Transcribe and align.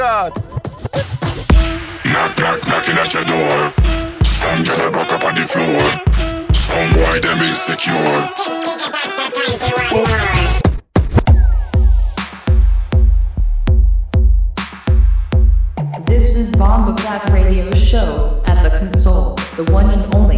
God. 0.00 0.34
Knock, 2.06 2.38
knock, 2.38 2.66
knocking 2.66 2.96
at 2.96 3.12
your 3.12 3.24
door. 3.26 3.70
Some 4.24 4.64
girl 4.64 4.90
back 4.90 5.12
up 5.12 5.24
on 5.24 5.34
the 5.34 5.44
floor. 5.44 5.82
Some 6.54 6.94
boy 6.94 7.20
them 7.20 7.40
insecure. 7.42 8.30
This 16.06 16.34
is 16.34 16.50
Bomba 16.52 16.94
Clap 17.02 17.28
Radio 17.34 17.70
Show 17.74 18.42
at 18.46 18.62
the 18.62 18.70
console, 18.78 19.34
the 19.58 19.70
one 19.70 19.90
and 19.90 20.14
only 20.14 20.29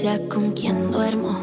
sea 0.00 0.18
con 0.30 0.52
quien 0.52 0.90
duermo. 0.92 1.38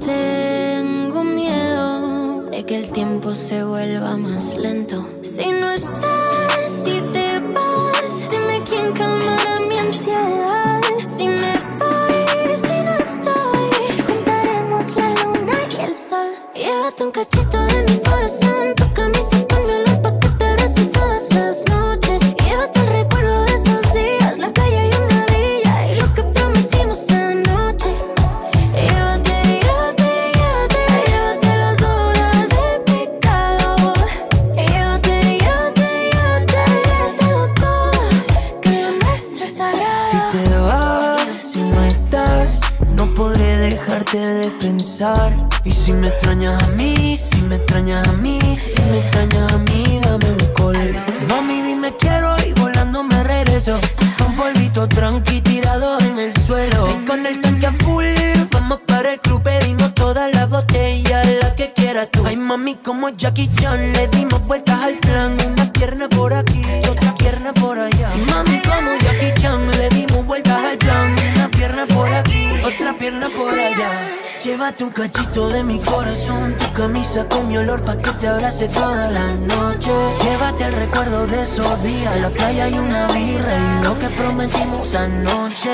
Tengo 0.00 1.24
miedo 1.24 2.44
de 2.44 2.64
que 2.64 2.78
el 2.78 2.90
tiempo 2.90 3.34
se 3.34 3.64
vuelva 3.64 4.16
más 4.16 4.56
lento. 4.56 5.06
Si 5.20 5.52
no 5.52 5.71
la 62.02 62.10
tú. 62.10 62.22
Ay, 62.26 62.36
mami, 62.36 62.74
como 62.76 63.08
Jackie 63.10 63.48
Chan, 63.56 63.92
le 63.92 64.08
dimos 64.08 64.40
vueltas 64.46 64.78
al 64.80 64.98
plan. 64.98 65.36
Una 65.46 65.72
pierna 65.72 66.08
por 66.08 66.32
aquí, 66.32 66.62
otra 66.90 67.14
pierna 67.14 67.52
por 67.52 67.78
allá. 67.78 68.10
Y 68.16 68.30
mami, 68.30 68.60
como 68.62 68.90
Jackie 69.04 69.32
Chan, 69.40 69.70
le 69.78 69.88
dimos 69.90 70.24
vueltas 70.26 70.58
al 70.64 70.78
plan. 70.78 71.16
Una 71.34 71.48
pierna 71.48 71.86
por 71.86 72.12
aquí, 72.12 72.48
otra 72.64 72.96
pierna 72.98 73.28
por 73.36 73.58
allá. 73.58 73.90
Llévate 74.42 74.84
un 74.84 74.90
cachito 74.90 75.48
de 75.50 75.62
mi 75.62 75.78
corazón, 75.78 76.56
tu 76.56 76.72
camisa 76.72 77.28
con 77.28 77.46
mi 77.46 77.56
olor 77.58 77.84
pa' 77.84 77.96
que 77.96 78.10
te 78.14 78.26
abrace 78.26 78.66
todas 78.68 79.12
las 79.12 79.38
noches. 79.40 80.00
Llévate 80.24 80.64
el 80.64 80.74
recuerdo 80.74 81.26
de 81.28 81.42
esos 81.42 81.82
días, 81.84 82.20
la 82.20 82.30
playa 82.30 82.68
y 82.68 82.74
una 82.74 83.06
birra 83.06 83.54
y 83.56 83.84
lo 83.84 83.96
que 84.00 84.08
prometimos 84.08 84.94
anoche. 84.96 85.70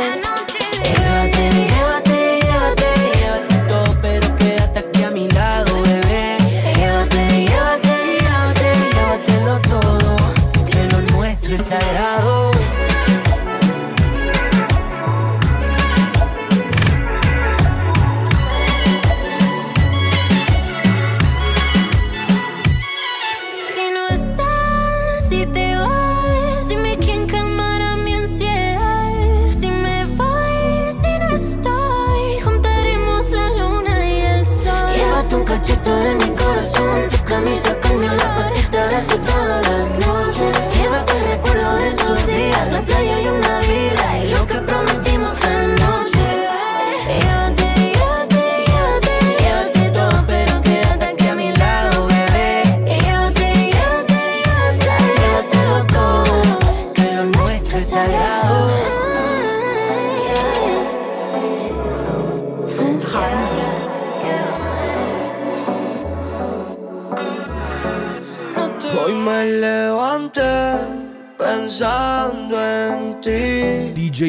Llévate, 0.82 1.44
llévate, 1.70 2.40
llévate, 2.42 3.18
llévate 3.18 3.57
sagrado. 11.62 12.37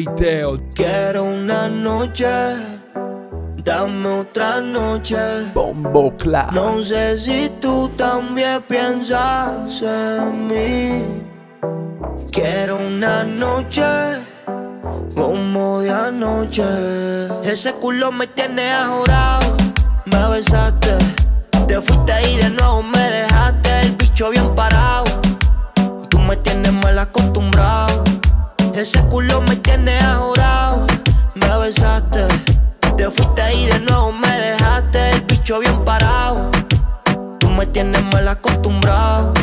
DJ 0.00 0.14
Teo. 0.16 0.58
Quiero 0.74 1.24
una 1.24 1.68
noche, 1.68 2.26
dame 3.62 4.08
otra 4.08 4.58
noche. 4.60 5.16
Bombo 5.52 6.16
Clap. 6.16 6.52
No 6.52 6.82
sé 6.82 7.18
si 7.18 7.50
tú 7.60 7.90
también 7.98 8.62
piensas 8.62 9.82
en 9.82 10.46
mí. 10.46 11.04
Quiero 12.32 12.78
una 12.78 13.24
noche 13.24 13.82
como 15.14 15.80
de 15.80 15.90
anoche. 15.90 16.64
Ese 17.44 17.74
culo 17.74 18.10
me 18.10 18.26
tiene 18.26 18.70
ajorado. 18.70 19.54
Me 20.06 20.28
besaste, 20.30 20.96
te 21.66 21.78
fuiste 21.78 22.12
y 22.30 22.36
de 22.36 22.50
nuevo 22.50 22.82
me 22.84 23.02
dejaste 23.02 23.80
el 23.82 23.96
bicho 23.96 24.30
bien 24.30 24.54
parado. 24.54 24.79
Ese 28.80 28.98
culo 29.10 29.42
me 29.42 29.56
tiene 29.56 29.98
ajorado. 29.98 30.86
Me 31.34 31.58
besaste, 31.58 32.26
te 32.96 33.10
fuiste 33.10 33.54
y 33.54 33.66
de 33.66 33.78
nuevo 33.80 34.10
me 34.10 34.34
dejaste 34.34 35.10
el 35.10 35.20
bicho 35.20 35.58
bien 35.58 35.84
parado. 35.84 36.50
Tú 37.40 37.50
me 37.50 37.66
tienes 37.66 38.02
mal 38.04 38.26
acostumbrado. 38.26 39.34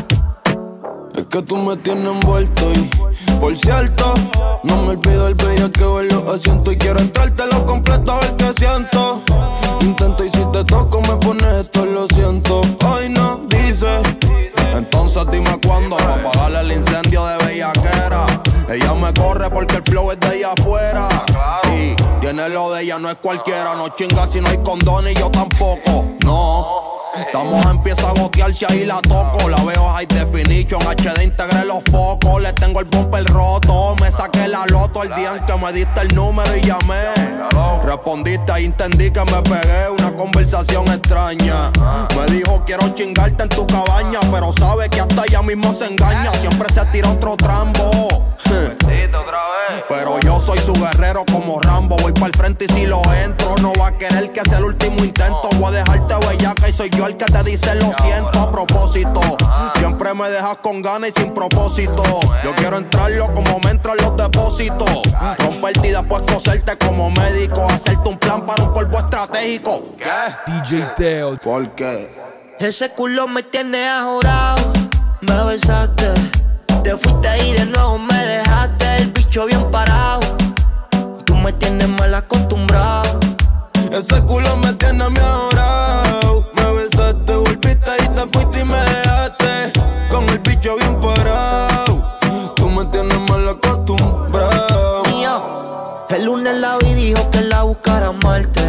Es 1.16 1.28
que 1.28 1.44
tú 1.44 1.56
me 1.56 1.78
tienes 1.78 2.06
envuelto 2.06 2.72
y 2.74 2.90
por 3.40 3.56
cierto, 3.56 4.16
no 4.64 4.76
me 4.82 4.94
olvido 4.94 5.28
el 5.28 5.36
bello 5.36 5.72
que 5.72 5.86
ver 5.86 6.12
los 6.12 6.28
asientos 6.30 6.74
y 6.74 6.78
quiero 6.78 7.00
entrarte 7.00 7.46
lo 7.46 7.64
completo 7.64 8.14
a 8.14 8.20
ver 8.22 8.36
qué 8.38 8.54
siento. 8.58 9.22
Intento 9.82 10.26
y 10.26 10.32
si 10.32 10.44
te 10.52 10.64
toco 10.64 11.00
me 11.02 11.16
pones 11.18 11.46
esto, 11.62 11.86
lo 11.86 12.08
siento. 12.08 12.62
Hoy 12.84 13.10
no 13.10 13.42
dice. 13.50 14.02
Entonces 15.08 15.32
dime 15.32 15.58
cuándo 15.66 15.96
para 15.96 16.16
apagarle 16.16 16.60
el 16.60 16.80
incendio 16.80 17.26
de 17.26 17.38
bellaquera. 17.46 18.26
Ella 18.68 18.94
me 18.94 19.14
corre 19.14 19.50
porque 19.50 19.78
el 19.78 19.84
flow 19.84 20.12
es 20.12 20.20
de 20.20 20.28
allá 20.28 20.52
afuera. 20.52 21.08
Y 21.72 21.96
tiene 22.20 22.50
lo 22.50 22.74
de 22.74 22.84
ella, 22.84 23.00
no 23.00 23.10
es 23.10 23.16
cualquiera. 23.16 23.74
No 23.76 23.88
chinga 23.96 24.28
si 24.28 24.42
no 24.42 24.50
hay 24.50 24.58
condón 24.58 25.08
y 25.08 25.14
yo 25.14 25.30
tampoco. 25.32 26.18
No. 26.26 27.07
Estamos 27.20 27.66
empieza 27.66 28.10
a 28.10 28.14
gotear 28.14 28.54
si 28.54 28.66
ahí 28.66 28.86
la 28.86 29.02
toco. 29.02 29.50
La 29.50 29.64
veo 29.64 29.90
high 29.90 30.06
definition, 30.06 30.82
HD 30.82 31.24
integré 31.24 31.66
los 31.66 31.84
focos. 31.92 32.42
Le 32.42 32.54
tengo 32.54 32.80
el 32.80 32.86
bumper 32.86 33.26
roto. 33.26 33.96
Me 34.02 34.12
saqué 34.12 34.48
la 34.48 34.66
loto 34.68 35.04
el 35.04 35.14
día 35.16 35.36
en 35.36 35.46
que 35.46 35.54
me 35.58 35.72
diste 35.74 36.02
el 36.02 36.16
número 36.16 36.56
y 36.56 36.62
llamé. 36.62 37.04
Respondiste 37.84 38.62
y 38.62 38.66
entendí 38.66 39.10
que 39.12 39.22
me 39.26 39.42
pegué. 39.42 39.90
Una 39.98 40.12
conversación 40.12 40.88
extraña. 40.92 41.72
Me 42.16 42.26
dijo 42.32 42.64
quiero 42.66 42.90
chingarte 42.94 43.44
en 43.44 43.50
tu 43.50 43.66
cabaña. 43.66 44.20
Pero 44.32 44.54
sabe 44.60 44.90
que 44.90 45.02
hasta 45.02 45.24
ella 45.28 45.42
mismo 45.42 45.74
se 45.74 45.88
engaña. 45.88 46.32
Siempre 46.34 46.72
se 46.72 46.86
tira 46.86 47.10
otro 47.10 47.36
trambo. 47.36 48.28
Pero 49.90 50.20
yo 50.22 50.40
soy 50.40 50.60
su 50.60 50.74
guerrero 50.74 51.24
como 51.32 51.60
Rambo. 51.62 51.98
Voy 51.98 52.12
para 52.12 52.28
el 52.28 52.34
frente 52.34 52.66
y 52.66 52.74
si 52.74 52.86
lo 52.86 53.02
entro, 53.14 53.56
no 53.58 53.74
va 53.80 53.88
a 53.88 53.98
querer 53.98 54.32
que 54.32 54.42
sea 54.42 54.58
el 54.60 54.66
último 54.66 55.04
intento. 55.04 55.50
Voy 55.58 55.76
a 55.76 55.84
dejarte 55.84 56.16
bellaca 56.28 56.70
y 56.70 56.72
soy 56.72 56.90
yo 56.92 57.06
el 57.08 57.16
que 57.16 57.26
te 57.26 57.44
dice 57.44 57.74
lo 57.76 57.92
siento 58.04 58.40
a 58.40 58.52
propósito. 58.52 59.22
Siempre 59.78 60.14
me 60.14 60.30
dejas 60.30 60.58
con 60.58 60.82
ganas 60.82 61.10
y 61.10 61.22
sin 61.22 61.34
propósito. 61.34 62.04
Yo 62.44 62.54
quiero 62.56 62.78
entrarlo 62.78 63.34
como 63.34 63.60
me 63.60 63.72
entran 63.72 63.96
los 63.98 64.16
depósitos. 64.18 64.90
Romperte 65.40 65.88
y 65.88 65.92
después 65.92 66.24
coserte 66.24 66.78
como 66.78 67.10
médico. 67.12 67.66
Hacerte 67.70 68.10
un 68.10 68.18
plan 68.18 68.46
para 68.46 68.64
un 68.64 68.74
polvo 68.74 69.00
estratégico. 69.00 69.84
¿Qué? 69.98 70.52
DJ 70.52 70.88
Teo. 70.98 71.38
¿Por 71.38 71.74
qué? 71.76 72.14
Ese 72.60 72.90
culo 72.92 73.28
me 73.28 73.44
tiene 73.44 73.88
ajorado. 73.88 74.74
Me 75.22 75.44
besaste. 75.46 76.14
Te 76.84 76.98
fuiste 76.98 77.30
y 77.46 77.54
de 77.54 77.66
nuevo 77.68 78.00
me 78.00 78.26
dejaste 78.26 78.98
el 78.98 79.12
bicho 79.12 79.46
bien 79.46 79.72
parado. 79.72 80.20
Tú 81.26 81.36
me 81.36 81.54
tienes 81.54 81.88
mal 81.88 82.14
acostumbrado. 82.14 83.20
Ese 83.92 84.22
culo 84.24 84.58
me 84.58 84.74
tiene 84.74 85.08
besaste, 85.10 85.48
volviste 85.48 86.24
y 86.24 86.27
te 88.26 88.60
y 88.60 88.64
me 88.64 88.78
dejaste. 88.78 89.72
Con 90.10 90.28
el 90.30 90.40
bicho 90.40 90.76
bien 90.78 91.00
parado. 91.00 92.18
Tú 92.56 92.68
me 92.70 92.86
tienes 92.86 93.20
mal 93.30 93.48
acostumbrado. 93.48 95.04
Mío. 95.06 96.06
El 96.10 96.26
lunes 96.26 96.58
la 96.58 96.78
vi 96.78 96.94
dijo 96.96 97.30
que 97.30 97.42
la 97.42 97.64
buscara 97.64 98.12
Marte. 98.12 98.64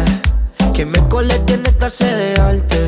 Que 0.73 0.85
me 0.85 0.99
cole 1.07 1.39
tiene 1.39 1.71
clase 1.73 2.05
de 2.05 2.39
arte. 2.39 2.87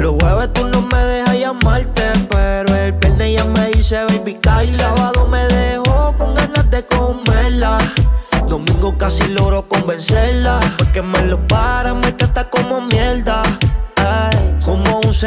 Los 0.00 0.16
jueves 0.16 0.52
tú 0.54 0.66
no 0.66 0.80
me 0.80 0.96
dejas 0.96 1.38
llamarte. 1.38 2.02
Pero 2.30 2.74
el 2.74 2.92
viernes 2.92 3.34
ya 3.34 3.44
me 3.44 3.66
dice 3.68 4.02
baby 4.04 4.38
Kyle. 4.40 4.74
Sábado 4.74 5.28
me 5.28 5.44
dejó 5.46 6.16
con 6.16 6.34
ganas 6.34 6.70
de 6.70 6.86
comerla. 6.86 7.78
Domingo 8.48 8.96
casi 8.96 9.26
logro 9.28 9.68
convencerla. 9.68 10.58
Porque 10.78 11.02
me 11.02 11.22
lo 11.26 11.46
para, 11.48 11.92
me 11.92 12.12
trata 12.12 12.48
como 12.48 12.80
mierda. 12.80 13.41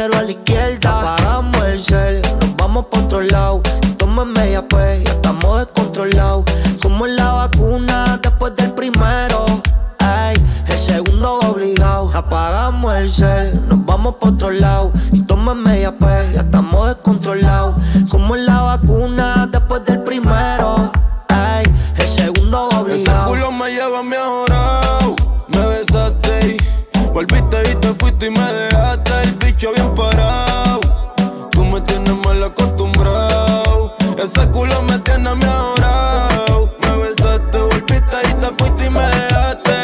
A 0.06 0.22
la 0.22 0.30
izquierda. 0.30 1.00
Apagamos 1.00 1.64
el 1.66 1.82
cel, 1.82 2.22
nos 2.40 2.56
vamos 2.56 2.86
por 2.86 3.00
otro 3.00 3.20
lado. 3.22 3.60
Toma 3.96 4.24
media 4.24 4.66
pues, 4.66 5.02
ya 5.02 5.10
estamos 5.10 5.58
descontrolados. 5.58 6.44
Como 6.80 7.06
en 7.06 7.16
la 7.16 7.32
vacuna 7.32 8.20
después 8.22 8.54
del 8.54 8.70
primero. 8.72 9.44
Ay, 9.98 10.36
el 10.68 10.78
segundo 10.78 11.40
obligado. 11.40 12.12
Apagamos 12.14 12.94
el 12.94 13.10
cel, 13.12 13.68
nos 13.68 13.84
vamos 13.84 14.14
por 14.16 14.34
otro 14.34 14.50
lado. 14.52 14.92
Y 15.10 15.22
toma 15.22 15.54
media 15.54 15.90
pues, 15.98 16.32
ya 16.34 16.42
estamos 16.42 16.86
descontrolados. 16.86 17.74
Como 18.08 18.36
en 18.36 18.46
la 18.46 18.60
vacuna 18.62 19.48
después 19.50 19.84
del 19.86 20.02
primero. 20.02 20.92
Ay, 21.28 21.64
el 21.98 22.08
segundo 22.08 22.68
obligado. 22.68 23.25
Ese 34.36 34.48
culo 34.48 34.82
me 34.82 34.98
tiene 34.98 35.30
a 35.30 35.34
mi 35.34 35.44
ahorrado. 35.44 36.70
Me 36.82 36.96
besaste, 36.98 37.58
volviste 37.58 38.18
y 38.28 38.34
te 38.34 38.46
fuiste 38.58 38.84
y 38.84 38.90
me 38.90 39.00
dejaste 39.00 39.74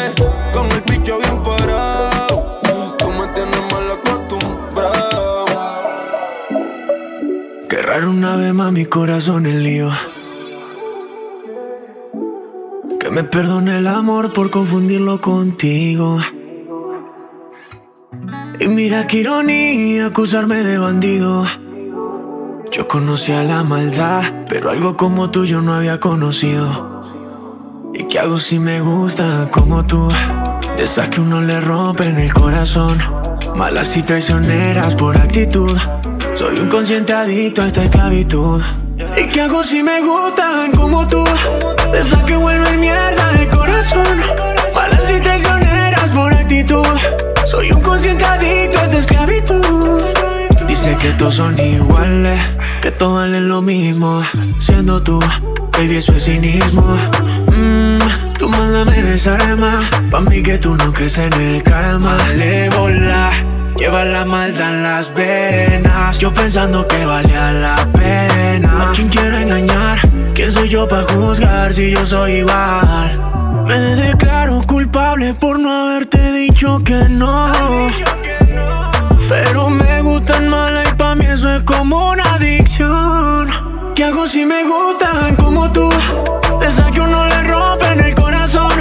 con 0.53 0.71
el 0.71 0.81
bicho 0.81 1.17
bien 1.17 1.41
parado. 1.41 2.61
Tú 2.99 3.09
me 3.09 3.27
tienes 3.29 3.63
mal 3.71 3.91
acostumbrado. 3.97 5.45
Qué 7.67 8.05
una 8.07 8.35
vez 8.35 8.53
más 8.53 8.71
mi 8.71 8.85
corazón 8.85 9.47
en 9.47 9.63
lío. 9.63 9.89
Que 12.99 13.09
me 13.09 13.23
perdone 13.23 13.79
el 13.79 13.87
amor 13.87 14.33
por 14.33 14.51
confundirlo 14.51 15.19
contigo. 15.19 16.19
Y 18.59 18.67
mira 18.67 19.07
qué 19.07 19.17
ironía 19.17 20.05
acusarme 20.05 20.57
de 20.57 20.77
bandido. 20.77 21.43
Yo 22.73 22.87
conocía 22.87 23.43
la 23.43 23.63
maldad, 23.63 24.23
pero 24.49 24.71
algo 24.71 24.97
como 24.97 25.29
tú 25.29 25.45
yo 25.45 25.61
no 25.61 25.75
había 25.75 25.99
conocido. 25.99 27.03
¿Y 27.93 28.05
qué 28.05 28.17
hago 28.17 28.39
si 28.39 28.57
me 28.57 28.81
gusta 28.81 29.47
como 29.51 29.85
tú? 29.85 30.09
De 30.75 30.83
esas 30.83 31.09
que 31.09 31.21
uno 31.21 31.39
le 31.39 31.61
rompe 31.61 32.07
en 32.07 32.17
el 32.17 32.33
corazón. 32.33 32.97
Malas 33.55 33.95
y 33.95 34.01
traicioneras 34.01 34.95
por 34.95 35.15
actitud. 35.15 35.77
Soy 36.33 36.61
un 36.61 36.67
consciente 36.67 37.13
adicto 37.13 37.61
a 37.61 37.67
esta 37.67 37.83
esclavitud. 37.83 38.63
¿Y 39.17 39.27
qué 39.27 39.41
hago 39.41 39.63
si 39.63 39.83
me 39.83 40.01
gustan 40.01 40.71
como 40.71 41.07
tú? 41.07 41.23
De 41.91 41.99
esas 41.99 42.23
que 42.23 42.35
vuelven 42.35 42.79
mierda 42.79 43.39
el 43.39 43.49
corazón. 43.49 44.19
Malas 44.73 45.11
y 45.11 45.21
traicioneras 45.21 46.09
por 46.09 46.33
actitud. 46.33 46.87
Soy 47.45 47.71
un 47.71 47.81
consciente 47.81 48.25
adicto 48.25 48.79
a 48.79 48.83
esta 48.85 48.97
esclavitud. 48.97 50.22
Dice 50.73 50.97
que 50.97 51.11
todos 51.11 51.35
son 51.35 51.59
iguales, 51.59 52.39
que 52.81 52.89
todos 52.89 53.19
valen 53.19 53.47
lo 53.47 53.61
mismo. 53.61 54.23
Siendo 54.57 55.03
tú, 55.03 55.19
baby, 55.71 55.97
eso 55.97 56.13
es 56.13 56.23
cinismo. 56.23 56.97
Mm, 57.55 57.99
tú 58.39 58.49
mándame 58.49 59.03
desarma. 59.03 59.87
Pa' 60.09 60.21
mí 60.21 60.41
que 60.41 60.57
tú 60.57 60.75
no 60.75 60.91
crees 60.91 61.19
en 61.19 61.31
el 61.33 61.61
karma. 61.61 62.17
Malévola, 62.17 63.33
lleva 63.77 64.03
la 64.03 64.25
maldad 64.25 64.73
en 64.73 64.81
las 64.81 65.13
venas. 65.13 66.17
Yo 66.17 66.33
pensando 66.33 66.87
que 66.87 67.05
valía 67.05 67.51
la 67.51 67.87
pena. 67.93 68.89
¿A 68.89 68.93
quién 68.93 69.09
quiero 69.09 69.37
engañar? 69.37 69.99
¿Quién 70.33 70.51
soy 70.51 70.69
yo 70.69 70.87
para 70.87 71.03
juzgar 71.03 71.71
si 71.71 71.91
yo 71.91 72.03
soy 72.03 72.37
igual? 72.37 73.63
Me 73.67 73.77
declaro 73.77 74.63
culpable 74.65 75.35
por 75.35 75.59
no 75.59 75.71
haberte 75.71 76.31
dicho 76.31 76.83
que 76.83 77.07
no. 77.09 77.91
Pero 79.27 79.69
me 79.69 80.01
gustan 80.01 80.49
malas 80.49 80.87
y 80.91 80.95
pa' 80.95 81.15
mí 81.15 81.25
eso 81.25 81.53
es 81.53 81.63
como 81.63 82.09
una 82.11 82.35
adicción. 82.35 83.49
¿Qué 83.95 84.05
hago 84.05 84.27
si 84.27 84.45
me 84.45 84.63
gustan 84.63 85.35
como 85.35 85.71
tú? 85.71 85.89
Que 86.93 87.01
uno 87.01 87.25
le 87.25 87.43
rompe 87.43 87.91
en 87.91 87.99
el 88.01 88.13
corazón. 88.13 88.73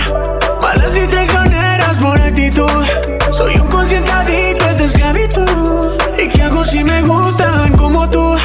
Malas 0.61 0.95
y 0.97 1.07
traicioneras 1.07 1.97
por 1.97 2.21
actitud. 2.21 2.85
Soy 3.31 3.57
un 3.57 3.69
consciente 3.69 4.11
adicto 4.11 4.65
a 4.67 4.71
esta 4.71 4.85
esclavitud. 4.85 5.93
¿Y 6.23 6.29
qué 6.29 6.43
hago 6.43 6.65
si 6.65 6.85
me 6.85 7.01
gustan 7.03 7.77
como 7.77 8.09
tú? 8.11 8.37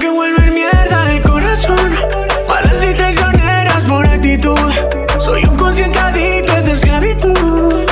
Que 0.00 0.10
vuelven 0.10 0.52
mierda 0.52 1.12
el 1.12 1.22
corazón. 1.22 1.94
Malas 2.48 2.84
y 2.84 2.92
traicioneras 2.94 3.84
por 3.84 4.04
actitud. 4.06 4.70
Soy 5.18 5.44
un 5.44 5.56
consciente 5.56 5.98
adicto 5.98 6.52
a 6.52 6.58
esta 6.58 6.72
esclavitud. 6.72 7.86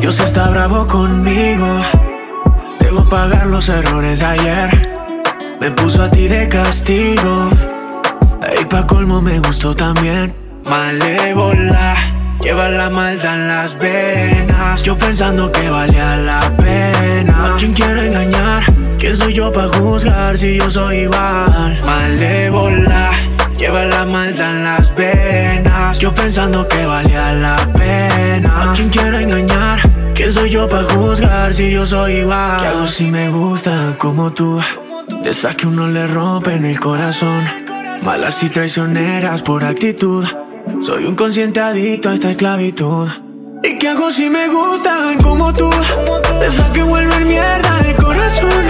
Dios 0.00 0.20
está 0.20 0.48
bravo 0.50 0.86
conmigo. 0.86 1.66
Pagar 3.10 3.46
los 3.46 3.68
errores 3.68 4.20
ayer. 4.20 4.68
Me 5.60 5.70
puso 5.70 6.02
a 6.02 6.10
ti 6.10 6.26
de 6.26 6.48
castigo. 6.48 7.50
Y 8.60 8.64
pa' 8.64 8.86
colmo 8.86 9.22
me 9.22 9.38
gustó 9.38 9.74
también. 9.74 10.34
Malévola. 10.64 11.94
Lleva 12.42 12.68
la 12.68 12.90
maldad 12.90 13.34
en 13.34 13.48
las 13.48 13.78
venas. 13.78 14.82
Yo 14.82 14.98
pensando 14.98 15.52
que 15.52 15.70
valía 15.70 16.16
la 16.16 16.56
pena. 16.56 17.54
¿A 17.54 17.56
quién 17.56 17.72
quiero 17.72 18.02
engañar? 18.02 18.64
¿Quién 18.98 19.16
soy 19.16 19.34
yo 19.34 19.52
para 19.52 19.68
juzgar 19.68 20.36
si 20.36 20.58
yo 20.58 20.68
soy 20.68 21.02
igual? 21.02 21.80
Malévola. 21.84 23.12
Lleva 23.56 23.84
la 23.84 24.04
maldad 24.04 24.50
en 24.50 24.64
las 24.64 24.94
venas. 24.96 25.98
Yo 26.00 26.12
pensando 26.12 26.66
que 26.66 26.84
valía 26.84 27.32
la 27.32 27.56
pena. 27.72 28.70
¿A 28.70 28.72
quién 28.74 28.88
quiero 28.88 29.18
engañar? 29.18 29.95
¿Quién 30.16 30.32
soy 30.32 30.48
yo 30.48 30.66
para 30.66 30.84
juzgar 30.84 31.52
si 31.52 31.70
yo 31.70 31.84
soy 31.84 32.14
igual? 32.14 32.60
¿Qué 32.60 32.66
hago 32.68 32.86
si 32.86 33.04
me 33.04 33.28
gusta 33.28 33.96
como 33.98 34.32
tú? 34.32 34.58
De 35.22 35.30
esas 35.30 35.54
que 35.56 35.66
uno 35.66 35.86
le 35.88 36.06
rompe 36.06 36.54
en 36.54 36.64
el 36.64 36.80
corazón. 36.80 37.44
Malas 38.02 38.42
y 38.42 38.48
traicioneras 38.48 39.42
por 39.42 39.62
actitud. 39.62 40.24
Soy 40.80 41.04
un 41.04 41.14
consciente 41.14 41.60
adicto 41.60 42.08
a 42.08 42.14
esta 42.14 42.30
esclavitud. 42.30 43.08
¿Y 43.62 43.78
qué 43.78 43.88
hago 43.90 44.10
si 44.10 44.30
me 44.30 44.48
gustan 44.48 45.18
como 45.22 45.52
tú? 45.52 45.68
De 46.40 46.46
esas 46.46 46.70
que 46.70 46.82
vuelven 46.82 47.28
mierda 47.28 47.80
el 47.86 47.94
corazón. 47.96 48.64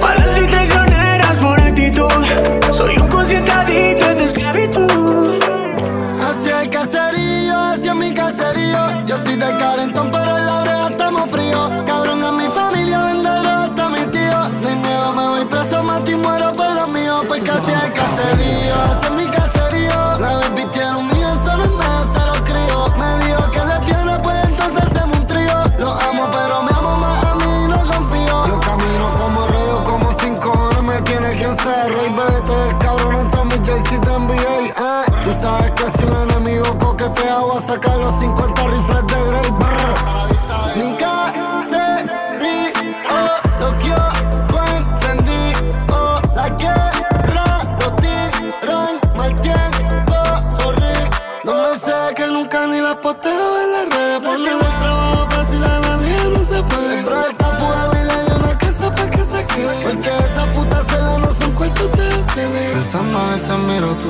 Malas 0.00 0.38
y 0.38 0.46
traicioneras 0.46 1.36
por 1.36 1.60
actitud. 1.60 2.24
Soy 2.70 2.96
un 2.96 3.08
consciente 3.08 3.50
adicto 3.50 4.06
a 4.06 4.12
esta 4.12 4.24
esclavitud. 4.24 5.38
Hacia 6.22 6.62
el 6.62 6.70
caserío, 6.70 7.58
hacia 7.58 7.94
mi 7.94 8.14
caserío. 8.14 9.04
Yo 9.06 9.18
soy 9.18 9.36
de 9.36 9.46
Carentón, 9.58 10.10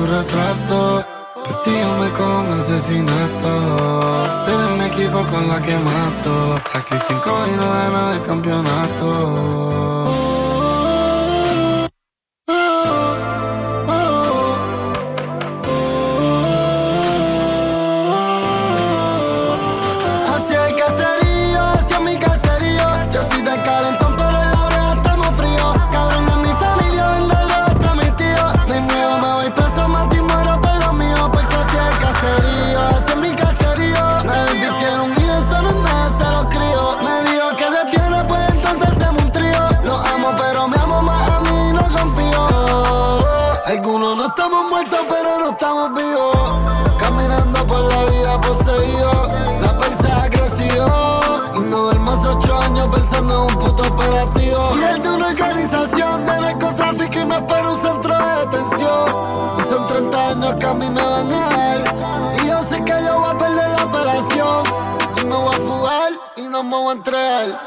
retrato. 0.07 1.05
Por 1.35 1.61
ti 1.61 1.71
yo 1.71 1.97
me 1.99 2.09
con 2.11 2.51
asesinato. 2.51 3.51
Tú 4.43 4.51
eres 4.51 4.71
mi 4.79 4.85
equipo 4.85 5.21
con 5.31 5.47
la 5.47 5.61
que 5.61 5.77
mato. 5.77 6.59
Saqué 6.71 6.97
cinco 6.99 7.31
y 7.47 7.51
no 7.55 7.69
ganaba 7.69 8.15
el 8.15 8.21
campeonato. 8.23 10.26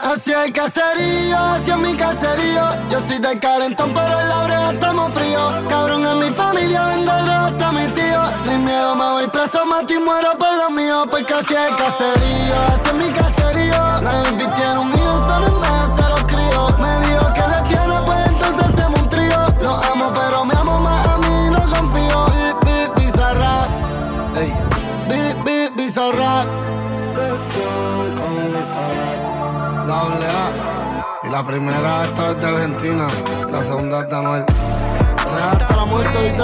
Hacia 0.02 0.44
el 0.44 0.52
caserío, 0.52 1.36
hacia 1.36 1.76
mi 1.76 1.94
caserío. 1.94 2.62
Yo 2.90 3.00
soy 3.00 3.18
del 3.18 3.38
calentón, 3.40 3.92
pero 3.94 4.20
en 4.20 4.28
la 4.28 4.42
brea 4.44 4.70
estamos 4.72 5.12
fríos. 5.14 5.54
Cabrón, 5.68 6.06
en 6.06 6.18
mi 6.18 6.30
familia 6.30 6.86
vende 6.86 7.04
droga 7.04 7.46
hasta 7.46 7.72
mi 7.72 7.86
tío. 7.88 8.22
Ni 8.46 8.58
miedo, 8.58 8.94
me 8.94 9.10
voy 9.10 9.26
preso, 9.28 9.64
mato 9.66 9.92
y 9.92 9.98
muero 9.98 10.36
por 10.38 10.56
lo 10.56 10.70
mío. 10.70 11.06
Porque 11.10 11.34
hacia 11.34 11.68
el 11.68 11.76
caserío, 11.76 12.56
hacia 12.74 12.92
mi 12.92 13.08
caserío. 13.10 13.80
Tiene 14.56 14.78
un 14.78 14.92
hijo, 14.92 15.26
solo 15.26 15.46
en 15.46 15.60
nada 15.60 15.94
se 15.94 16.02
lo 16.02 16.26
crío. 16.26 16.76
Me 16.78 17.06
dijo 17.06 17.32
que 17.32 17.40
le 17.40 17.68
viene, 17.68 18.00
pues 18.04 18.26
entonces 18.26 18.64
hacemos 18.66 19.00
un 19.00 19.08
trío. 19.08 19.46
Los 19.62 19.84
amo, 19.84 20.12
pero 20.14 20.44
me 20.44 20.49
La 31.30 31.44
primera 31.44 32.06
esta 32.06 32.30
es 32.32 32.40
de 32.40 32.46
Argentina. 32.46 33.06
La 33.52 33.62
segunda 33.62 34.00
es 34.00 34.08
de 34.08 34.16
Anuel. 34.16 34.44
Real 35.32 35.48
hasta 35.52 35.76
la 35.76 35.84
muerte 35.84 36.18
y 36.26 36.36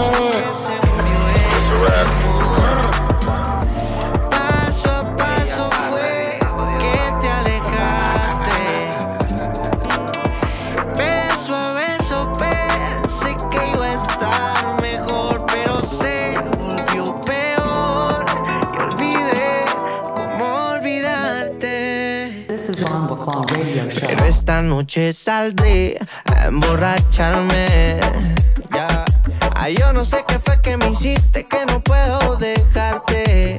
esta 24.26 24.60
noche 24.60 25.12
saldré 25.12 25.98
a 26.24 26.46
emborracharme. 26.46 28.00
Ay, 29.54 29.76
yo 29.78 29.92
no 29.92 30.04
sé 30.04 30.24
qué 30.26 30.38
fue 30.38 30.60
que 30.60 30.76
me 30.76 30.90
hiciste 30.90 31.46
que 31.46 31.64
no 31.66 31.80
puedo 31.82 32.36
dejarte. 32.36 33.58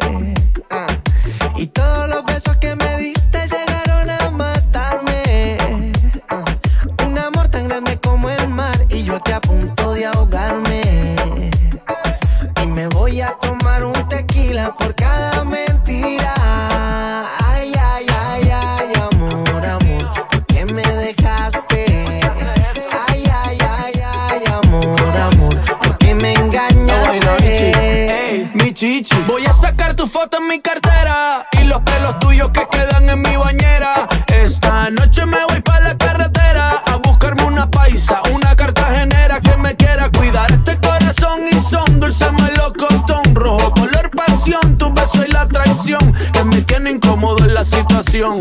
Tuyos 32.38 32.51
que 32.51 32.67
quedan 32.70 33.10
en 33.10 33.22
mi 33.22 33.36
bañera. 33.36 34.08
Esta 34.27 34.89
noche 34.91 35.25
me 35.25 35.38
voy 35.50 35.62
para 35.62 35.89
la 35.89 35.98
carretera 35.98 36.72
a 36.86 36.96
buscarme 36.98 37.44
una 37.44 37.70
paisa, 37.70 38.22
una 38.34 38.56
cartagenera 38.56 39.39
que 39.39 39.58
me 39.58 39.75
quiera 39.75 40.10
cuidar. 40.12 40.51
Este 40.51 40.77
corazón 40.79 41.41
y 41.51 41.60
son 41.60 42.00
dulce 42.00 42.25
melocotón 42.32 43.34
rojo 43.34 43.74
color 43.74 44.12
pasión, 44.12 44.77
tu 44.77 44.94
beso 44.94 45.24
y 45.27 45.32
la 45.32 45.48
traición 45.48 46.13
que 46.34 46.44
me 46.44 46.62
tiene 46.62 46.91
incómodo 46.91 47.44
en 47.44 47.53
la 47.53 47.63
situación 47.63 48.39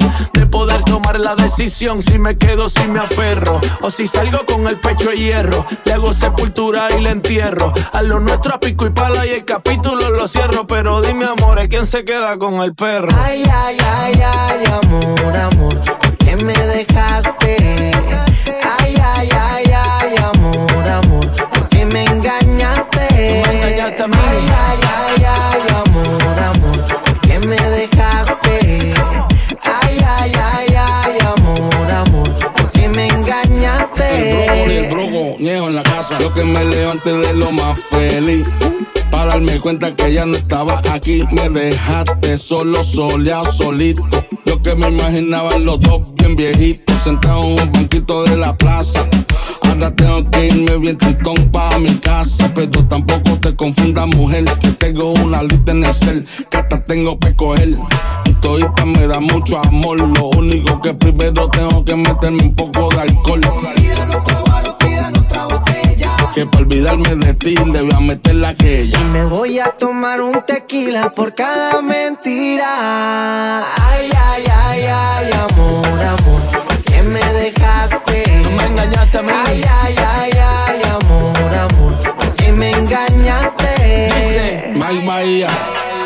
la 1.18 1.34
decisión 1.34 2.02
si 2.02 2.18
me 2.18 2.36
quedo, 2.36 2.68
si 2.68 2.86
me 2.86 2.98
aferro 2.98 3.60
o 3.82 3.90
si 3.90 4.06
salgo 4.06 4.44
con 4.46 4.66
el 4.66 4.76
pecho 4.76 5.10
de 5.10 5.16
hierro. 5.16 5.66
Le 5.84 5.92
hago 5.92 6.12
sepultura 6.12 6.88
y 6.96 7.00
le 7.00 7.10
entierro 7.10 7.72
a 7.92 8.02
lo 8.02 8.20
nuestro 8.20 8.54
a 8.54 8.60
pico 8.60 8.86
y 8.86 8.90
pala 8.90 9.26
y 9.26 9.30
el 9.30 9.44
capítulo 9.44 10.10
lo 10.10 10.28
cierro. 10.28 10.66
Pero 10.66 11.00
dime, 11.00 11.26
amor, 11.26 11.60
¿quién 11.68 11.86
se 11.86 12.04
queda 12.04 12.38
con 12.38 12.54
el 12.60 12.74
perro? 12.74 13.08
Ay, 13.18 13.42
ay, 13.52 13.76
ay, 13.80 14.22
ay, 14.22 14.64
amor, 14.82 15.36
amor, 15.36 15.80
¿por 16.00 16.16
qué 16.16 16.36
me 16.36 16.54
dejaste? 16.54 18.15
El 35.48 35.54
brujo, 35.54 35.68
ñejo 35.68 35.68
en 35.68 35.74
la 35.74 35.82
casa. 35.82 36.18
Yo 36.18 36.32
que 36.32 36.44
me 36.44 36.64
levanté 36.64 37.16
de 37.16 37.34
lo 37.34 37.52
más 37.52 37.78
feliz. 37.90 38.46
Para 39.10 39.32
darme 39.32 39.60
cuenta 39.60 39.94
que 39.94 40.12
ya 40.12 40.26
no 40.26 40.36
estaba 40.36 40.82
aquí. 40.92 41.24
Me 41.32 41.48
dejaste 41.48 42.38
solo, 42.38 42.82
soleado, 42.84 43.50
solito. 43.52 44.04
Yo 44.44 44.60
que 44.62 44.74
me 44.74 44.88
imaginaba 44.88 45.58
los 45.58 45.80
dos 45.80 46.02
bien 46.14 46.36
viejitos. 46.36 46.98
Sentados 47.02 47.44
en 47.44 47.60
un 47.60 47.72
banquito 47.72 48.24
de 48.24 48.36
la 48.36 48.56
plaza. 48.56 49.06
Ahora 49.62 49.94
tengo 49.94 50.28
que 50.30 50.46
irme 50.48 50.76
bien 50.78 50.98
tristón 50.98 51.36
para 51.52 51.78
mi 51.78 51.94
casa. 51.96 52.50
Pero 52.54 52.84
tampoco 52.86 53.38
te 53.40 53.54
confundas, 53.54 54.06
mujer. 54.08 54.44
Que 54.60 54.68
tengo 54.72 55.12
una 55.12 55.42
lista 55.42 55.72
en 55.72 55.84
el 55.84 55.94
cel. 55.94 56.26
Que 56.50 56.56
hasta 56.58 56.84
tengo 56.84 57.18
que 57.18 57.34
coger. 57.34 57.76
Me 58.86 59.06
da 59.08 59.18
mucho 59.18 59.58
amor. 59.58 60.00
Lo 60.00 60.26
único 60.38 60.80
que 60.80 60.94
primero 60.94 61.48
tengo 61.50 61.84
que 61.84 61.96
meterme 61.96 62.42
un 62.42 62.54
poco 62.54 62.88
de 62.90 63.00
alcohol. 63.00 63.40
Que 66.36 66.44
para 66.44 66.64
olvidarme 66.64 67.14
de 67.14 67.32
ti 67.32 67.54
le 67.54 67.80
voy 67.80 67.94
a 67.94 68.00
meter 68.00 68.34
la 68.34 68.52
que 68.52 68.82
ella. 68.82 69.00
Y 69.00 69.04
me 69.04 69.24
voy 69.24 69.58
a 69.58 69.70
tomar 69.70 70.20
un 70.20 70.44
tequila 70.44 71.08
por 71.08 71.34
cada 71.34 71.80
mentira. 71.80 73.62
Ay, 73.80 74.10
ay, 74.14 74.44
ay, 74.54 74.84
ay, 74.84 75.30
amor, 75.32 75.98
amor, 75.98 76.42
¿por 76.68 76.84
qué 76.84 77.02
me 77.02 77.24
dejaste? 77.40 78.22
Tú 78.42 78.50
me 78.50 78.64
engañaste 78.64 79.16
a 79.16 79.22
mí. 79.22 79.30
Ay, 79.46 79.64
ay, 79.80 79.94
ay, 79.96 80.30
ay, 80.34 80.82
amor, 80.90 81.54
amor, 81.54 82.14
¿por 82.16 82.34
qué 82.34 82.52
me 82.52 82.70
engañaste? 82.70 84.12
Dice, 84.18 84.72
Mike 84.74 85.06
Bahía, 85.06 85.48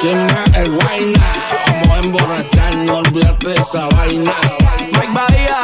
¿quién 0.00 0.26
más 0.26 0.52
el 0.54 0.70
guayna? 0.76 1.26
Vamos 1.66 1.90
a 1.90 2.00
emborracharnos, 2.04 2.98
olvídate 2.98 3.48
de 3.48 3.56
esa 3.56 3.88
vaina. 3.96 4.32
Mike 4.92 5.12
Bahía, 5.12 5.60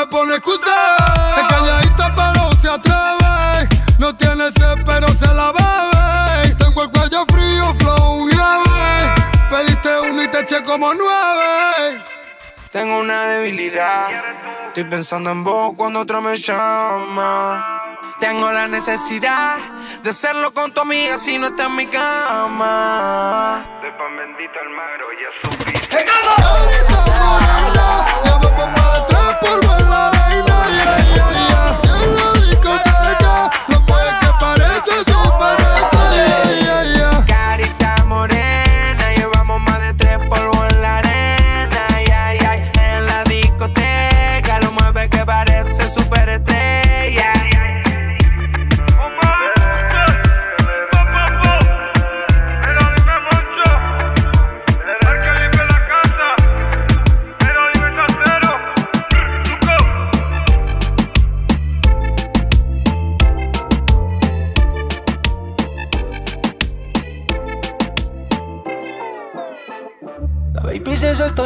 me 0.00 0.06
pones 0.06 0.38
excusa. 0.38 0.96
Es 1.36 1.42
calladita 1.48 2.14
pero 2.14 2.52
se 2.60 2.68
atreve. 2.68 3.68
No 3.98 4.14
tiene 4.16 4.50
sed 4.52 4.78
pero 4.86 5.08
se 5.08 5.26
la 5.34 5.50
bebe. 5.52 6.54
Tengo 6.56 6.84
el 6.84 6.90
cuello 6.90 7.26
frío, 7.30 7.74
flow 7.80 8.26
nieve. 8.26 9.12
Pediste 9.50 10.00
uno 10.00 10.22
y 10.22 10.28
te 10.28 10.38
eché 10.40 10.64
como 10.64 10.94
nueve. 10.94 12.00
Tengo 12.72 13.00
una 13.00 13.24
debilidad. 13.24 14.08
Estoy 14.68 14.84
pensando 14.84 15.28
en 15.30 15.44
vos 15.44 15.74
cuando 15.76 16.00
otro 16.00 16.22
me 16.22 16.34
llama. 16.36 17.98
Tengo 18.20 18.50
la 18.50 18.66
necesidad 18.68 19.58
de 20.02 20.08
hacerlo 20.10 20.52
con 20.52 20.72
tu 20.72 20.80
amiga 20.80 21.18
si 21.18 21.38
no 21.38 21.48
está 21.48 21.66
en 21.66 21.76
mi 21.76 21.86
cama. 21.86 23.62
De 23.82 23.90
pan 23.92 24.16
bendito 24.16 24.58
al 24.60 24.70
magro, 24.70 25.08
ya 25.20 25.28
supiste. 25.48 26.06
Llevamos 26.06 28.09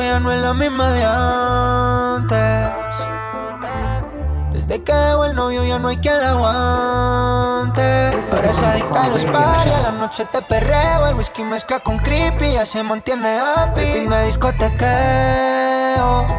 ya 0.02 0.20
no 0.20 0.32
es 0.32 0.40
la 0.40 0.54
misma 0.54 0.90
de 0.90 1.04
antes. 1.04 2.70
Desde 4.52 4.82
que 4.82 4.92
dejó 4.92 5.24
el 5.26 5.34
novio 5.34 5.64
ya 5.64 5.78
no 5.78 5.88
hay 5.88 5.96
quien 5.98 6.18
la 6.20 6.30
aguante. 6.30 7.82
Ahora 8.32 8.50
es 8.50 8.58
adicta 8.62 9.04
a 9.04 9.08
los 9.08 9.24
party, 9.24 9.70
a 9.70 9.80
la 9.80 9.92
noche 9.92 10.24
te 10.26 10.40
perreo. 10.42 11.06
El 11.08 11.16
whisky 11.16 11.44
mezcla 11.44 11.80
con 11.80 11.98
creepy, 11.98 12.52
ya 12.52 12.64
se 12.64 12.82
mantiene 12.82 13.38
happy. 13.38 13.80
El 13.80 13.92
fin 14.00 14.10
de 14.10 14.26
discotequeo, 14.26 14.86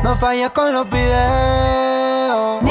no 0.04 0.16
falla 0.16 0.50
con 0.50 0.74
los 0.74 0.90
videos. 0.90 2.64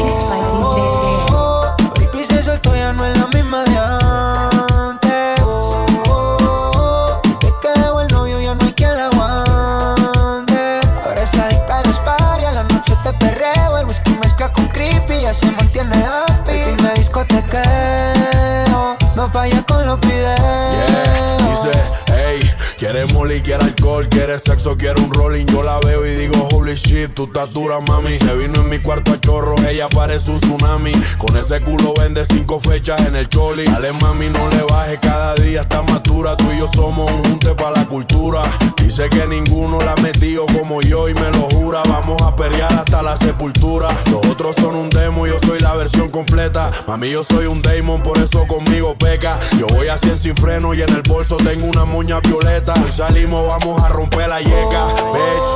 Quiere 23.34 23.40
molly, 23.40 23.42
quiere 23.42 23.73
alcohol, 24.04 24.08
quiere 24.08 24.38
sexo, 24.38 24.76
quiere 24.76 25.00
un 25.00 25.10
rolling. 25.12 25.46
Yo 25.46 25.62
la 25.62 25.78
veo 25.80 26.06
y 26.06 26.10
digo, 26.14 26.48
holy 26.52 26.74
shit, 26.74 27.12
tu 27.14 27.24
estás 27.24 27.52
dura, 27.52 27.80
mami. 27.80 28.16
Se 28.18 28.34
vino 28.34 28.60
en 28.60 28.68
mi 28.68 28.78
cuarto 28.78 29.12
a 29.12 29.20
chorro, 29.20 29.56
ella 29.68 29.88
parece 29.88 30.30
un 30.30 30.38
tsunami. 30.40 30.92
Con 31.18 31.36
ese 31.36 31.60
culo 31.62 31.94
vende 31.98 32.24
cinco 32.24 32.60
fechas 32.60 33.00
en 33.06 33.16
el 33.16 33.28
choli. 33.28 33.64
Dale, 33.64 33.92
mami, 33.92 34.28
no 34.28 34.48
le 34.48 34.62
baje, 34.62 34.98
cada 35.00 35.34
día 35.36 35.62
está 35.62 35.82
más 35.82 36.02
dura. 36.02 36.36
Tú 36.36 36.44
y 36.52 36.58
yo 36.58 36.68
somos 36.72 37.10
un 37.10 37.24
junte 37.24 37.54
para 37.54 37.80
la 37.80 37.86
cultura. 37.86 38.42
Dice 38.78 39.08
que 39.08 39.26
ninguno 39.26 39.78
la 39.80 39.92
ha 39.92 39.96
metido 39.96 40.46
como 40.46 40.80
yo 40.82 41.08
y 41.08 41.14
me 41.14 41.30
lo 41.30 41.48
jura. 41.50 41.82
Vamos 41.88 42.20
a 42.22 42.34
pelear 42.36 42.72
hasta 42.72 43.02
la 43.02 43.16
sepultura. 43.16 43.88
Los 44.10 44.24
otros 44.26 44.56
son 44.56 44.76
un 44.76 44.90
demo, 44.90 45.26
yo 45.26 45.38
soy 45.40 45.58
la 45.60 45.74
versión 45.74 46.10
completa. 46.10 46.70
Mami, 46.86 47.10
yo 47.10 47.22
soy 47.22 47.46
un 47.46 47.62
demon, 47.62 48.02
por 48.02 48.18
eso 48.18 48.46
conmigo 48.46 48.96
peca. 48.96 49.38
Yo 49.58 49.66
voy 49.68 49.88
a 49.88 49.96
100 49.96 50.18
sin 50.18 50.36
freno 50.36 50.74
y 50.74 50.82
en 50.82 50.90
el 50.90 51.02
bolso 51.02 51.36
tengo 51.38 51.66
una 51.66 51.84
moña 51.84 52.20
violeta. 52.20 52.74
Salimos, 52.90 53.46
vamos 53.48 53.82
a 53.82 53.88
romper 53.94 54.28
la 54.28 54.40
yeca, 54.40 54.86
bitch. 55.14 55.50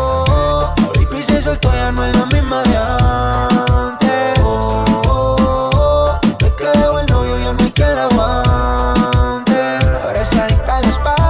La 0.79 0.87
baby 0.95 1.21
se 1.23 1.43
soltó, 1.43 1.73
ya 1.73 1.91
no 1.91 2.05
es 2.05 2.17
la 2.17 2.27
misma 2.27 2.63
de 2.63 2.77
antes. 2.77 4.39
Dejó 6.73 6.99
el 7.01 7.07
novio 7.07 7.37
ya 7.39 7.53
no 7.53 7.65
hay 7.65 7.73
quien 7.73 7.97
la 7.97 8.05
aguante. 8.05 9.79
Ahora 10.05 10.23
es 10.23 10.33
adicta 10.37 10.77
a 10.77 10.81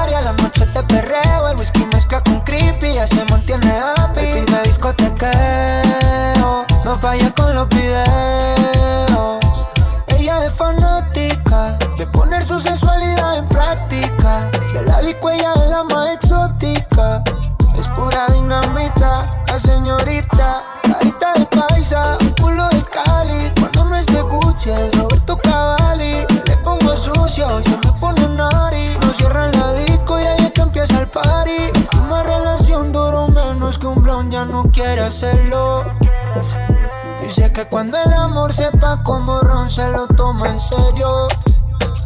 a 0.03 0.21
la 0.21 0.33
noche 0.33 0.67
te 0.67 0.83
perreo. 0.83 1.49
El 1.51 1.57
whisky 1.57 1.87
mezcla 1.93 2.23
con 2.23 2.41
creepy, 2.41 2.93
ya 2.95 3.07
se 3.07 3.25
mantiene 3.31 3.79
happy. 3.79 4.21
Fin 4.21 4.45
de 4.47 4.63
discotequeo, 4.65 6.67
no 6.85 6.99
falla 6.99 7.33
con 7.35 7.55
los 7.55 7.69
videos. 7.71 8.38
No 34.63 34.71
quiere 34.73 35.03
hacerlo. 35.03 35.85
Dice 37.21 37.53
que 37.53 37.69
cuando 37.69 37.97
el 37.99 38.13
amor 38.13 38.53
sepa 38.53 39.03
como 39.05 39.41
ron 39.41 39.71
se 39.71 39.87
lo 39.89 40.07
toma 40.09 40.49
en 40.49 40.61
serio. 40.61 41.29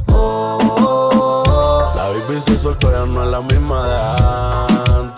Oh, 0.08 0.58
oh, 0.78 1.42
oh. 1.46 1.92
La 1.96 2.08
baby 2.08 2.40
se 2.40 2.56
soltó, 2.56 2.90
ya 2.90 3.06
no 3.06 3.22
es 3.22 3.28
la 3.30 3.40
misma 3.40 3.86
de 3.88 4.98
antes. 4.98 5.11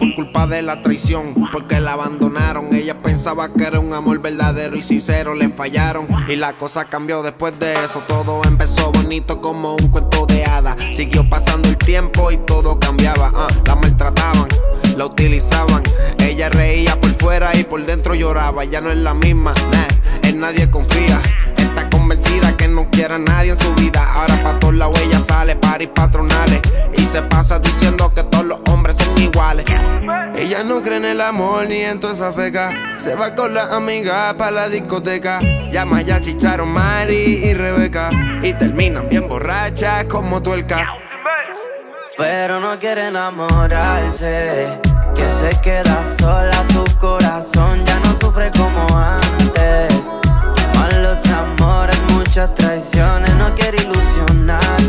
Por 0.00 0.14
culpa 0.14 0.46
de 0.46 0.62
la 0.62 0.80
traición, 0.80 1.34
porque 1.52 1.78
la 1.78 1.92
abandonaron. 1.92 2.72
Ella 2.72 3.02
pensaba 3.02 3.52
que 3.52 3.64
era 3.64 3.80
un 3.80 3.92
amor 3.92 4.18
verdadero 4.20 4.74
y 4.74 4.80
sincero, 4.80 5.34
le 5.34 5.50
fallaron 5.50 6.08
y 6.26 6.36
la 6.36 6.54
cosa 6.54 6.86
cambió 6.86 7.22
después 7.22 7.58
de 7.58 7.74
eso. 7.74 8.02
Todo 8.08 8.40
empezó 8.44 8.90
bonito 8.92 9.42
como 9.42 9.74
un 9.74 9.88
cuento 9.88 10.24
de 10.24 10.42
hadas. 10.46 10.76
Siguió 10.96 11.28
pasando 11.28 11.68
el 11.68 11.76
tiempo 11.76 12.30
y 12.30 12.38
todo 12.38 12.80
cambiaba. 12.80 13.30
ah, 13.34 13.48
la 13.66 13.76
maltrataban, 13.76 14.48
la 14.96 15.04
utilizaban. 15.04 15.82
Ella 16.18 16.48
reía 16.48 16.98
por 16.98 17.10
fuera 17.18 17.54
y 17.54 17.64
por 17.64 17.84
dentro 17.84 18.14
lloraba. 18.14 18.64
Ya 18.64 18.80
no 18.80 18.90
es 18.90 18.96
la 18.96 19.12
misma, 19.12 19.52
nah, 19.70 20.28
en 20.28 20.40
nadie 20.40 20.70
confía. 20.70 21.20
Está 21.58 21.90
convencida 21.90 22.56
que 22.56 22.68
no 22.68 22.88
quiere 22.90 23.16
a 23.16 23.18
nadie 23.18 23.50
en 23.52 23.60
su 23.60 23.74
vida. 23.74 24.02
Ahora 24.14 24.42
pa' 24.42 24.58
todos 24.58 24.74
lados 24.74 24.98
ella 25.00 25.20
sale, 25.20 25.56
paris 25.56 25.90
patronales. 25.94 26.60
Y 26.96 27.04
se 27.04 27.20
pasa 27.22 27.58
diciendo 27.58 28.10
que 28.14 28.22
todos 28.22 28.46
los 28.46 28.59
Ella 30.34 30.64
no 30.64 30.80
cree 30.82 30.96
en 30.96 31.04
el 31.04 31.20
amor 31.20 31.68
ni 31.68 31.82
en 31.82 32.00
toda 32.00 32.14
esa 32.14 32.32
feca. 32.32 32.70
Se 32.98 33.14
va 33.14 33.34
con 33.34 33.52
la 33.52 33.76
amiga 33.76 34.34
pa' 34.36 34.50
la 34.50 34.68
discoteca. 34.68 35.40
Llama 35.70 36.02
ya 36.02 36.20
chicharon 36.20 36.68
Mari 36.68 37.44
y 37.44 37.54
Rebeca. 37.54 38.10
Y 38.42 38.52
terminan 38.54 39.08
bien 39.08 39.28
borrachas 39.28 40.06
como 40.06 40.42
tuerca. 40.42 40.86
Pero 42.16 42.58
no 42.60 42.78
quiere 42.78 43.08
enamorarse. 43.08 44.68
Que 45.14 45.28
se 45.40 45.60
queda 45.60 46.02
sola, 46.18 46.64
su 46.72 46.84
corazón 46.98 47.84
ya 47.84 48.00
no 48.00 48.16
sufre 48.20 48.50
como 48.50 48.98
antes. 48.98 49.92
Malos 50.74 51.20
amores, 51.26 51.98
muchas 52.12 52.54
traiciones, 52.54 53.34
no 53.36 53.54
quiere 53.54 53.82
ilusionarse. 53.82 54.79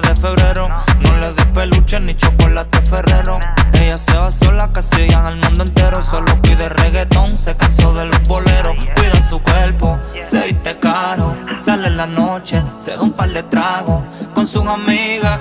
de 0.00 0.14
febrero. 0.16 0.68
No 1.00 1.16
le 1.18 1.32
di 1.32 1.44
peluche 1.52 2.00
ni 2.00 2.16
chocolate 2.16 2.80
ferrero. 2.82 3.38
Ella 3.72 3.98
se 3.98 4.16
va 4.16 4.30
sola, 4.30 4.70
casi 4.72 5.12
al 5.12 5.36
mundo 5.36 5.62
entero. 5.62 6.02
Solo 6.02 6.40
pide 6.42 6.68
reggaetón, 6.68 7.36
se 7.36 7.56
cansó 7.56 7.92
de 7.92 8.06
los 8.06 8.22
boleros. 8.24 8.76
Cuida 8.94 9.20
su 9.20 9.40
cuerpo, 9.40 9.98
se 10.20 10.42
viste 10.42 10.78
caro. 10.78 11.36
Sale 11.54 11.88
en 11.88 11.96
la 11.96 12.06
noche, 12.06 12.62
se 12.78 12.92
da 12.92 13.00
un 13.00 13.12
par 13.12 13.30
de 13.30 13.42
tragos 13.42 14.04
con 14.34 14.46
sus 14.46 14.66
amigas. 14.66 15.40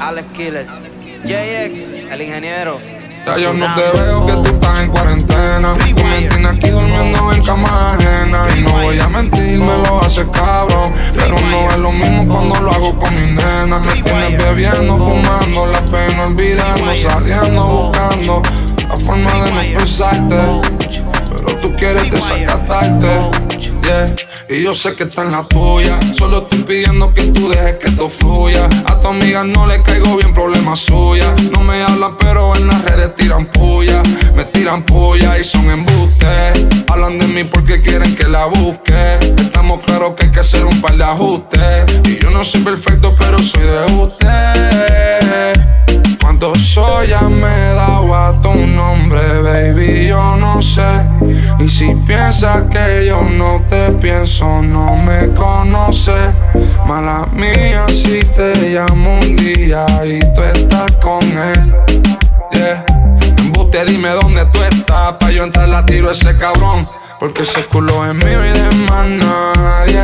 Alex 0.00 0.28
Killer. 0.32 0.66
JX, 1.24 1.94
el 2.10 2.22
ingeniero. 2.22 2.80
Ya 3.26 3.36
yo 3.36 3.52
no 3.52 3.74
te 3.74 3.82
veo 3.82 4.26
que 4.26 4.32
tú 4.32 4.54
estás 4.54 4.80
en 4.80 4.90
cuarentena. 4.90 5.74
Tú 5.74 6.02
me 6.04 6.28
tienes 6.28 6.52
aquí 6.52 6.70
durmiendo 6.70 7.32
en 7.32 7.42
cama 7.42 7.76
ajena. 7.76 8.46
Y 8.56 8.62
no 8.62 8.70
voy 8.70 9.00
a 9.00 9.08
mentir, 9.08 9.58
me 9.58 9.78
lo 9.78 10.00
hace 10.00 10.26
cabrón. 10.30 10.86
Pero 11.14 11.36
no 11.38 11.70
es 11.70 11.76
lo 11.76 11.92
mismo 11.92 12.20
cuando 12.26 12.60
lo 12.60 12.70
hago 12.70 12.98
con 12.98 13.14
mi 13.14 13.26
nena. 13.32 13.78
Me 13.78 14.02
tienes 14.02 14.38
bebiendo, 14.38 14.96
fumando, 14.96 15.66
la 15.66 15.84
pena 15.84 16.24
olvidando, 16.24 16.94
saliendo, 16.94 17.66
buscando 17.66 18.42
la 18.88 18.96
forma 18.96 19.32
de 19.32 19.52
no 19.52 19.60
expresarte. 19.60 20.36
Pero 21.28 21.56
tú 21.60 21.74
quieres 21.76 22.10
desacatarte. 22.10 23.77
Y 24.48 24.62
yo 24.62 24.74
sé 24.74 24.94
que 24.94 25.04
está 25.04 25.24
en 25.24 25.32
la 25.32 25.42
tuya. 25.44 25.98
Solo 26.14 26.42
estoy 26.42 26.60
pidiendo 26.60 27.12
que 27.12 27.24
tú 27.24 27.48
dejes 27.48 27.78
que 27.78 27.88
esto 27.88 28.08
fluya. 28.08 28.68
A 28.86 29.00
tu 29.00 29.08
amiga 29.08 29.44
no 29.44 29.66
le 29.66 29.82
caigo 29.82 30.16
bien, 30.16 30.32
problema 30.32 30.74
suya. 30.74 31.34
No 31.52 31.62
me 31.62 31.82
hablan, 31.82 32.16
pero 32.18 32.54
en 32.56 32.66
las 32.66 32.82
redes 32.82 33.14
tiran 33.14 33.46
puya. 33.46 34.02
Me 34.34 34.44
tiran 34.46 34.84
puya 34.84 35.38
y 35.38 35.44
son 35.44 35.70
embustes. 35.70 36.66
Hablan 36.88 37.18
de 37.18 37.26
mí 37.26 37.44
porque 37.44 37.80
quieren 37.80 38.14
que 38.16 38.28
la 38.28 38.46
busque. 38.46 39.18
Estamos 39.38 39.84
claros 39.84 40.14
que 40.14 40.26
hay 40.26 40.32
que 40.32 40.40
hacer 40.40 40.64
un 40.64 40.80
par 40.80 40.96
de 40.96 41.04
ajustes. 41.04 42.00
Y 42.04 42.18
yo 42.18 42.30
no 42.30 42.42
soy 42.44 42.62
perfecto, 42.62 43.14
pero 43.18 43.38
soy 43.38 43.62
de 43.62 43.84
usted. 44.02 45.07
Cuánto 46.40 46.56
soy, 46.60 47.08
ya 47.08 47.22
me 47.22 47.48
he 47.48 47.74
dado 47.74 48.14
a 48.14 48.40
tu 48.40 48.54
nombre, 48.54 49.42
baby, 49.42 50.06
yo 50.06 50.36
no 50.36 50.62
sé. 50.62 50.84
Y 51.58 51.68
si 51.68 51.92
piensas 52.06 52.62
que 52.70 53.06
yo 53.06 53.22
no 53.22 53.60
te 53.68 53.90
pienso, 53.92 54.62
no 54.62 54.94
me 54.94 55.34
conoces. 55.34 56.32
Mala 56.86 57.26
mía 57.32 57.86
si 57.88 58.20
te 58.20 58.70
llamo 58.70 59.18
un 59.18 59.34
día 59.34 59.84
y 60.04 60.20
tú 60.32 60.42
estás 60.42 60.96
con 60.98 61.24
él. 61.24 61.74
Yeah. 62.52 62.84
Embuste, 63.38 63.84
dime 63.86 64.10
dónde 64.10 64.46
tú 64.52 64.62
estás. 64.62 64.86
tapa, 64.86 65.32
yo 65.32 65.42
entre 65.42 65.66
la 65.66 65.84
tiro 65.84 66.12
ese 66.12 66.36
cabrón. 66.36 66.88
Porque 67.18 67.42
ese 67.42 67.64
culo 67.64 68.08
es 68.08 68.14
mío 68.14 68.46
y 68.46 68.50
de 68.50 68.70
más 68.86 69.08
nadie. 69.08 70.02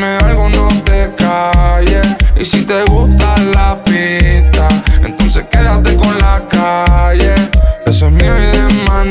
Dime 0.00 0.16
algo, 0.16 0.48
no 0.48 0.68
te 0.82 1.14
calles. 1.14 2.16
Y 2.34 2.42
si 2.42 2.64
te 2.64 2.84
gusta 2.84 3.34
la 3.54 3.76
pista, 3.84 4.66
entonces 5.04 5.44
quédate 5.50 5.94
con 5.94 6.16
la 6.18 6.40
calle. 6.48 7.34
Eso 7.84 8.06
es 8.06 8.12
mío 8.12 8.32
y 8.34 8.88
más. 8.88 9.04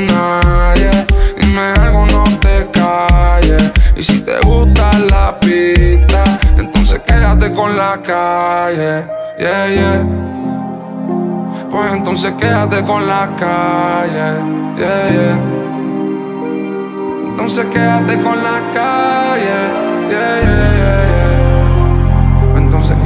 Dime 1.40 1.62
algo, 1.80 2.08
no 2.08 2.24
te 2.40 2.68
calles. 2.72 3.72
Y 3.96 4.02
si 4.02 4.22
te 4.22 4.40
gusta 4.40 4.90
la 5.12 5.40
pista, 5.40 6.24
entonces 6.58 7.00
quédate 7.06 7.54
con 7.54 7.78
la 7.78 8.02
calle. 8.02 9.06
Yeah, 9.38 9.68
yeah. 9.68 10.08
Pues 11.70 11.94
entonces 11.94 12.34
quédate 12.40 12.82
con 12.82 13.06
la 13.06 13.30
calle. 13.38 14.42
Yeah, 14.76 15.10
yeah. 15.12 15.40
Entonces 17.30 17.66
quédate 17.72 18.18
con 18.24 18.44
la 18.44 18.72
calle. 18.74 19.88
Yeah, 20.10 20.42
yeah. 20.42 20.69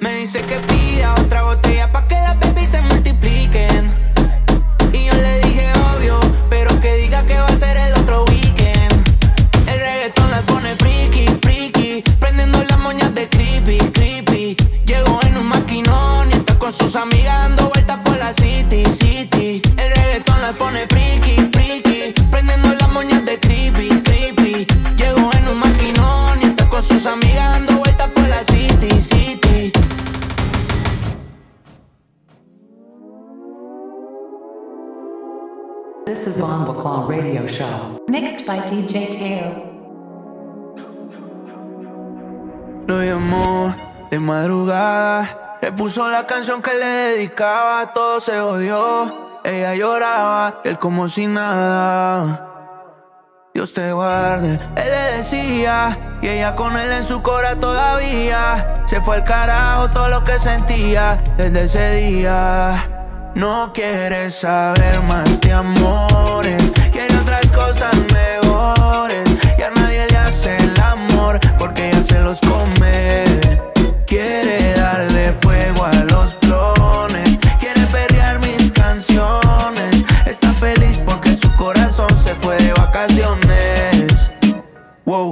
Me 0.00 0.18
dice 0.18 0.42
que 0.42 0.56
pida 0.56 1.14
otra 1.14 1.42
botella 1.42 1.90
pa' 1.90 2.06
que 2.06 2.15
by 38.46 38.60
DJ 38.60 39.06
Teo. 39.10 39.66
Lo 42.86 43.02
llamó 43.02 43.74
de 44.10 44.20
madrugada, 44.20 45.58
le 45.60 45.72
puso 45.72 46.08
la 46.08 46.26
canción 46.26 46.62
que 46.62 46.72
le 46.72 46.86
dedicaba, 46.86 47.92
todo 47.92 48.20
se 48.20 48.40
odió. 48.40 49.40
Ella 49.42 49.74
lloraba, 49.74 50.60
él 50.64 50.78
como 50.78 51.08
si 51.08 51.26
nada. 51.26 52.42
Dios 53.52 53.72
te 53.74 53.92
guarde, 53.92 54.60
él 54.76 54.90
le 54.90 55.16
decía, 55.16 56.18
y 56.20 56.28
ella 56.28 56.54
con 56.54 56.76
él 56.76 56.92
en 56.92 57.04
su 57.04 57.22
cora 57.22 57.56
todavía. 57.56 58.84
Se 58.86 59.00
fue 59.00 59.16
al 59.16 59.24
carajo 59.24 59.90
todo 59.90 60.08
lo 60.08 60.24
que 60.24 60.38
sentía 60.38 61.34
desde 61.36 61.64
ese 61.64 61.94
día. 61.96 62.96
No 63.34 63.72
quiere 63.74 64.30
saber 64.30 65.00
más 65.02 65.40
de 65.40 65.52
amores, 65.52 66.72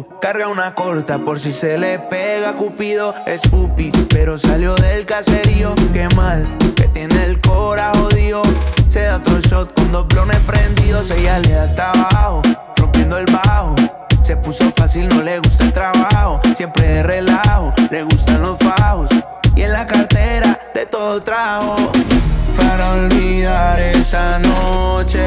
Carga 0.02 0.48
una 0.48 0.74
corta 0.74 1.18
por 1.18 1.38
si 1.38 1.52
se 1.52 1.78
le 1.78 1.98
pega 1.98 2.54
Cupido 2.54 3.14
es 3.26 3.42
pupi, 3.42 3.92
pero 4.10 4.38
salió 4.38 4.74
del 4.74 5.06
caserío. 5.06 5.74
Qué 5.92 6.08
mal, 6.16 6.46
que 6.74 6.88
tiene 6.88 7.24
el 7.24 7.40
cora 7.40 7.92
jodido. 7.96 8.42
Se 8.88 9.02
da 9.02 9.16
otro 9.16 9.38
shot 9.40 9.72
con 9.74 9.92
dos 9.92 10.08
blones 10.08 10.38
prendidos. 10.40 11.10
Ella 11.10 11.38
le 11.38 11.50
da 11.50 11.64
hasta 11.64 11.90
abajo, 11.92 12.42
rompiendo 12.76 13.18
el 13.18 13.26
bajo. 13.26 13.74
Se 14.22 14.36
puso 14.36 14.72
fácil, 14.76 15.08
no 15.08 15.22
le 15.22 15.38
gusta 15.38 15.64
el 15.64 15.72
trabajo. 15.72 16.40
Siempre 16.56 16.86
de 16.86 17.02
relajo, 17.02 17.72
le 17.90 18.02
gustan 18.02 18.42
los 18.42 18.58
fajos. 18.58 19.08
Y 19.54 19.62
en 19.62 19.72
la 19.72 19.86
cartera 19.86 20.58
de 20.74 20.86
todo 20.86 21.22
trajo. 21.22 21.76
Para 22.56 22.92
olvidar 22.92 23.80
esa 23.80 24.38
noche 24.38 25.24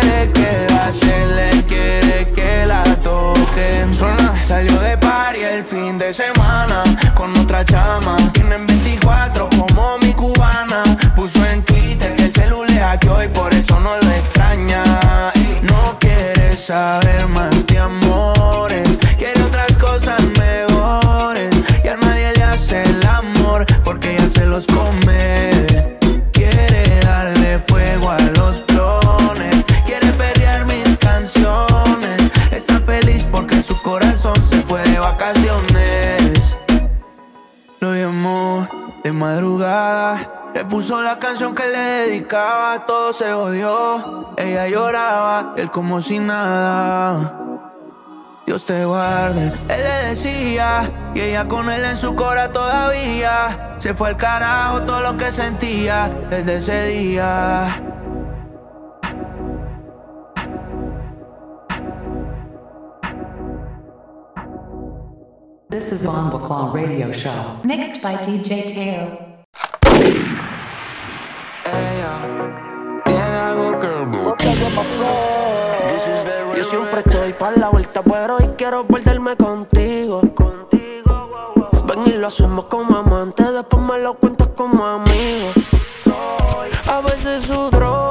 Quiere 0.00 0.32
quedarse, 0.32 1.26
le 1.26 1.64
quiere 1.64 2.30
que 2.32 2.66
la 2.66 2.82
toquen. 3.02 3.92
Salió 4.46 4.80
de 4.80 4.96
party 4.96 5.40
el 5.40 5.64
fin 5.64 5.98
de 5.98 6.12
semana 6.12 6.82
Con 7.14 7.36
otra 7.38 7.64
chama 7.64 8.16
puso 40.72 41.02
la 41.02 41.18
canción 41.18 41.54
que 41.54 41.68
le 41.68 41.78
dedicaba 41.78 42.86
Todo 42.86 43.12
se 43.12 43.30
odió 43.30 44.32
Ella 44.38 44.66
lloraba, 44.68 45.52
él 45.58 45.70
como 45.70 46.00
si 46.00 46.18
nada 46.18 47.38
Dios 48.46 48.64
te 48.64 48.82
guarde, 48.86 49.52
él 49.68 49.82
le 49.82 50.08
decía 50.08 50.90
Y 51.14 51.20
ella 51.20 51.46
con 51.46 51.70
él 51.70 51.84
en 51.84 51.98
su 51.98 52.16
cora 52.16 52.50
todavía 52.50 53.76
Se 53.76 53.92
fue 53.92 54.08
al 54.08 54.16
carajo 54.16 54.82
todo 54.84 55.02
lo 55.02 55.18
que 55.18 55.30
sentía 55.30 56.10
Desde 56.30 56.56
ese 56.56 56.86
día 56.86 57.82
This 65.68 65.92
is 65.92 66.04
Von 66.04 66.30
Baclaw 66.30 66.74
Radio 66.74 67.10
Show. 67.14 67.60
Mixed 67.64 68.02
by 68.02 68.18
DJ 68.18 68.66
Teo. 68.66 70.21
Yo 76.56 76.64
siempre 76.64 77.00
estoy 77.00 77.32
para 77.34 77.56
la 77.56 77.68
vuelta, 77.68 78.02
pero 78.02 78.36
hoy 78.36 78.48
quiero 78.56 78.86
perderme 78.86 79.36
contigo. 79.36 80.22
Ven 81.86 82.06
y 82.06 82.12
lo 82.12 82.26
hacemos 82.28 82.64
como 82.66 82.96
amantes, 82.96 83.52
después 83.52 83.82
me 83.82 83.98
lo 83.98 84.14
cuentas 84.14 84.48
como 84.56 84.84
amigo. 84.84 85.50
A 86.86 87.00
veces 87.00 87.44
su 87.44 87.70
droga, 87.70 88.01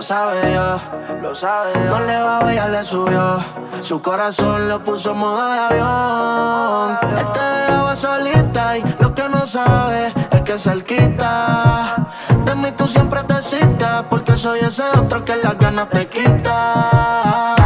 lo 0.00 0.06
sabe 0.06 0.50
Dios. 0.50 0.80
Lo 1.20 1.34
sabe 1.34 1.78
No 1.90 2.00
le 2.00 2.22
va, 2.22 2.50
ella 2.50 2.68
le 2.68 2.82
subió. 2.82 3.36
Su 3.82 4.00
corazón 4.00 4.66
lo 4.66 4.82
puso 4.82 5.12
en 5.12 5.18
modo 5.18 5.52
de 5.52 5.58
avión. 5.58 6.98
Él 7.18 7.32
te 7.32 7.40
dejaba 7.40 7.94
solita 7.94 8.78
y 8.78 8.84
lo 8.98 9.14
que 9.14 9.28
no 9.28 9.44
sabe 9.44 10.10
es 10.30 10.40
que 10.40 10.58
cerquita. 10.58 12.06
De 12.46 12.54
mí 12.54 12.72
tú 12.72 12.88
siempre 12.88 13.22
te 13.24 13.42
citas, 13.42 14.04
porque 14.08 14.36
soy 14.36 14.60
ese 14.60 14.84
otro 14.84 15.22
que 15.22 15.36
las 15.36 15.58
ganas 15.58 15.90
te 15.90 16.08
quita. 16.08 17.59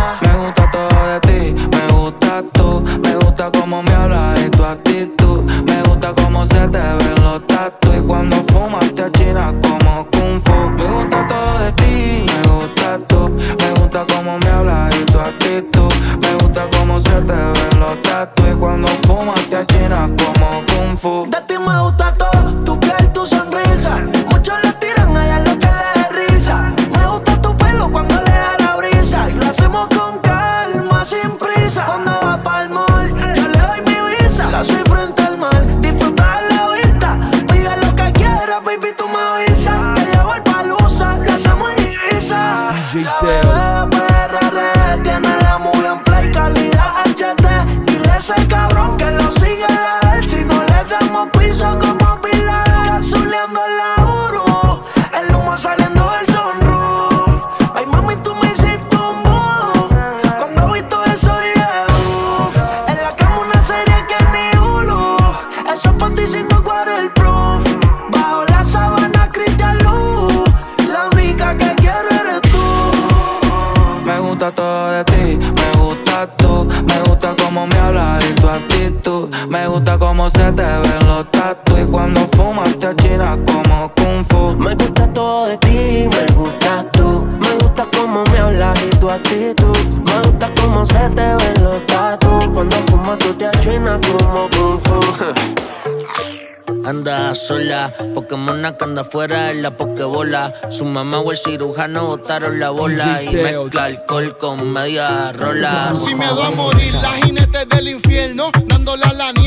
Afuera 99.14 99.53
en 99.53 99.62
la 99.62 99.70
pokebola. 99.77 100.53
Su 100.70 100.85
mamá 100.85 101.20
o 101.20 101.31
el 101.31 101.38
cirujano 101.38 102.09
botaron 102.09 102.59
la 102.59 102.70
bola 102.70 103.22
y 103.22 103.33
mezcla 103.33 103.85
alcohol 103.85 104.37
con 104.38 104.72
media 104.72 105.31
rola. 105.31 105.94
Sin 105.96 106.18
miedo 106.18 106.42
a 106.42 106.50
morir, 106.50 106.92
la 106.94 107.12
jinete 107.22 107.64
del 107.64 107.90
infierno, 107.90 108.50
dándole 108.66 109.05
a 109.05 109.12
la 109.12 109.31
nieve 109.31 109.44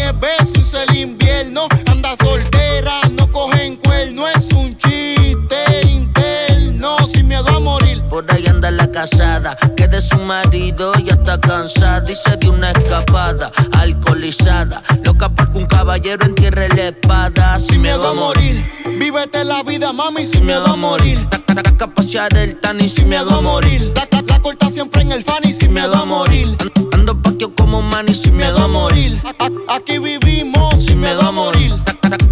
de 9.97 10.03
su 10.03 10.17
marido 10.17 10.93
ya 11.03 11.13
está 11.13 11.41
cansada 11.41 12.11
y 12.11 12.15
se 12.15 12.37
dio 12.37 12.51
una 12.51 12.69
escapada, 12.69 13.51
alcoholizada, 13.71 14.83
loca 15.03 15.27
porque 15.29 15.57
un 15.57 15.65
caballero 15.65 16.23
entierre 16.23 16.69
la 16.69 16.89
espada. 16.89 17.59
Sin 17.59 17.81
miedo 17.81 18.07
a 18.07 18.13
morir, 18.13 18.63
vívete 18.99 19.43
la 19.43 19.63
vida, 19.63 19.91
mami, 19.93 20.23
sin 20.27 20.45
miedo 20.45 20.67
a 20.67 20.75
morir. 20.75 21.27
Taca 21.47 21.87
pasear 21.87 22.35
el 22.37 22.59
tani 22.59 22.87
sin 22.87 23.09
miedo 23.09 23.35
a 23.35 23.41
morir. 23.41 23.91
La, 23.95 24.07
la, 24.11 24.21
la 24.27 24.39
corta 24.39 24.69
siempre 24.69 25.01
en 25.01 25.13
el 25.13 25.23
fanny, 25.23 25.51
sin 25.51 25.73
miedo 25.73 25.95
a 25.95 26.05
morir. 26.05 26.55
Ando 26.93 27.19
paquio 27.19 27.55
como 27.55 27.81
mani 27.81 28.13
sin 28.13 28.37
miedo 28.37 28.57
a 28.63 28.67
morir. 28.67 29.19
A- 29.25 29.45
a- 29.45 29.75
Aquí 29.77 29.97
vivimos, 29.97 30.75
sin 30.85 31.01
miedo 31.01 31.21
a 31.21 31.31
morir. 31.31 31.73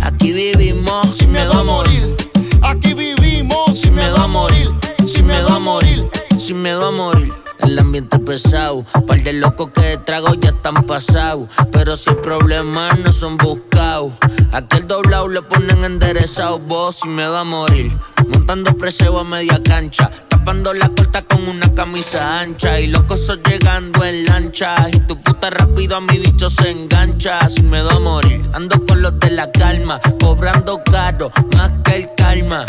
Aquí 0.01 0.32
vivimos 0.34 1.17
Sin 1.17 1.32
miedo 1.32 1.51
a 1.54 1.63
morir. 1.63 2.15
Aquí 2.62 2.93
vivimos, 2.93 3.80
sin 3.82 3.95
miedo 3.95 4.17
a 4.17 4.28
morir. 4.28 4.69
Sin 5.04 5.25
miedo 5.25 5.47
a 5.49 5.58
morir. 5.60 6.08
sin 6.38 6.62
miedo 6.62 6.86
a 6.86 6.91
morir. 6.91 7.34
El 7.65 7.80
ambiente 7.80 8.19
pesado, 8.19 8.86
par 9.08 9.23
de 9.23 9.34
locos 9.34 9.71
que 9.73 9.82
de 9.82 9.97
trago 9.97 10.36
ya 10.36 10.49
están 10.49 10.86
pasados. 10.86 11.49
Pero 11.71 11.97
si 11.97 12.12
problemas 12.12 12.99
no 12.99 13.12
son 13.12 13.38
buscados. 13.38 14.13
Aquel 14.51 14.88
doblado 14.88 15.28
le 15.28 15.41
ponen 15.41 15.84
enderezado, 15.84 16.60
vos 16.60 16.97
sin 16.97 17.15
miedo 17.15 17.36
a 17.36 17.43
morir. 17.43 17.91
Montando 18.28 18.78
preseo 18.78 19.17
a 19.17 19.23
media 19.23 19.60
cancha, 19.63 20.12
tapando 20.30 20.75
la 20.75 20.89
corta 20.89 21.23
con 21.23 21.47
una 21.49 21.73
camisa 21.73 22.39
ancha. 22.39 22.80
Y 22.80 22.86
los 22.86 23.04
cosos 23.06 23.39
llegando 23.49 24.06
en 24.06 24.25
lancha. 24.25 24.75
Y 24.93 24.99
tu 24.99 25.19
puta 25.19 25.49
rápido 25.49 25.95
a 25.95 26.01
mi 26.01 26.19
bicho 26.19 26.51
se 26.51 26.69
engancha, 26.69 27.49
sin 27.49 27.71
miedo 27.71 27.89
a 27.89 27.99
morir. 27.99 28.47
Ando 28.54 28.86
con 28.86 29.01
los 29.01 29.19
de 29.19 29.32
la 29.32 29.51
calma, 29.51 29.99
cobrando 30.19 30.84
caro, 30.84 31.32
más 31.56 31.73
que 31.84 31.95
el 31.95 32.10
calma. 32.15 32.63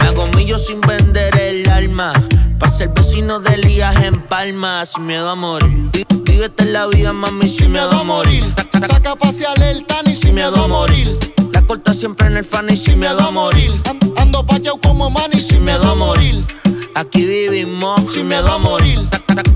Me 0.00 0.06
hago 0.06 0.26
millo 0.28 0.58
sin 0.58 0.80
vender 0.80 1.36
el 1.36 1.68
alma. 1.68 2.14
Pa' 2.58 2.68
ser 2.70 2.88
vecino 2.88 3.40
de 3.40 3.54
Elías 3.54 3.96
en 4.02 4.20
Palma, 4.22 4.84
sin 4.86 5.06
miedo 5.06 5.28
a 5.30 5.34
morir. 5.34 5.90
Vi- 5.92 6.06
Vívete 6.24 6.66
la 6.66 6.86
vida, 6.86 7.12
mami, 7.12 7.48
sin 7.48 7.72
miedo 7.72 7.90
a 7.90 8.02
morir. 8.04 8.54
Saca 8.90 9.12
a 9.12 9.16
pasear 9.16 9.60
el 9.62 9.84
tani, 9.86 10.14
sin 10.14 10.34
miedo 10.34 10.54
a 10.64 10.68
morir. 10.68 11.18
La 11.52 11.62
corta 11.62 11.92
siempre 11.94 12.26
en 12.28 12.36
el 12.36 12.44
fan 12.44 12.66
y 12.70 12.76
sin 12.76 12.98
miedo 13.00 13.18
a 13.20 13.30
morir. 13.30 13.72
An- 13.88 13.98
Ando 14.18 14.44
pacheado 14.46 14.78
como 14.80 15.10
mani, 15.10 15.40
sin 15.40 15.64
miedo 15.64 15.90
a 15.90 15.94
morir. 15.94 16.46
Aquí 16.94 17.24
vivimos, 17.24 18.00
Sin 18.12 18.28
miedo 18.28 18.48
a 18.52 18.58
morir. 18.58 19.08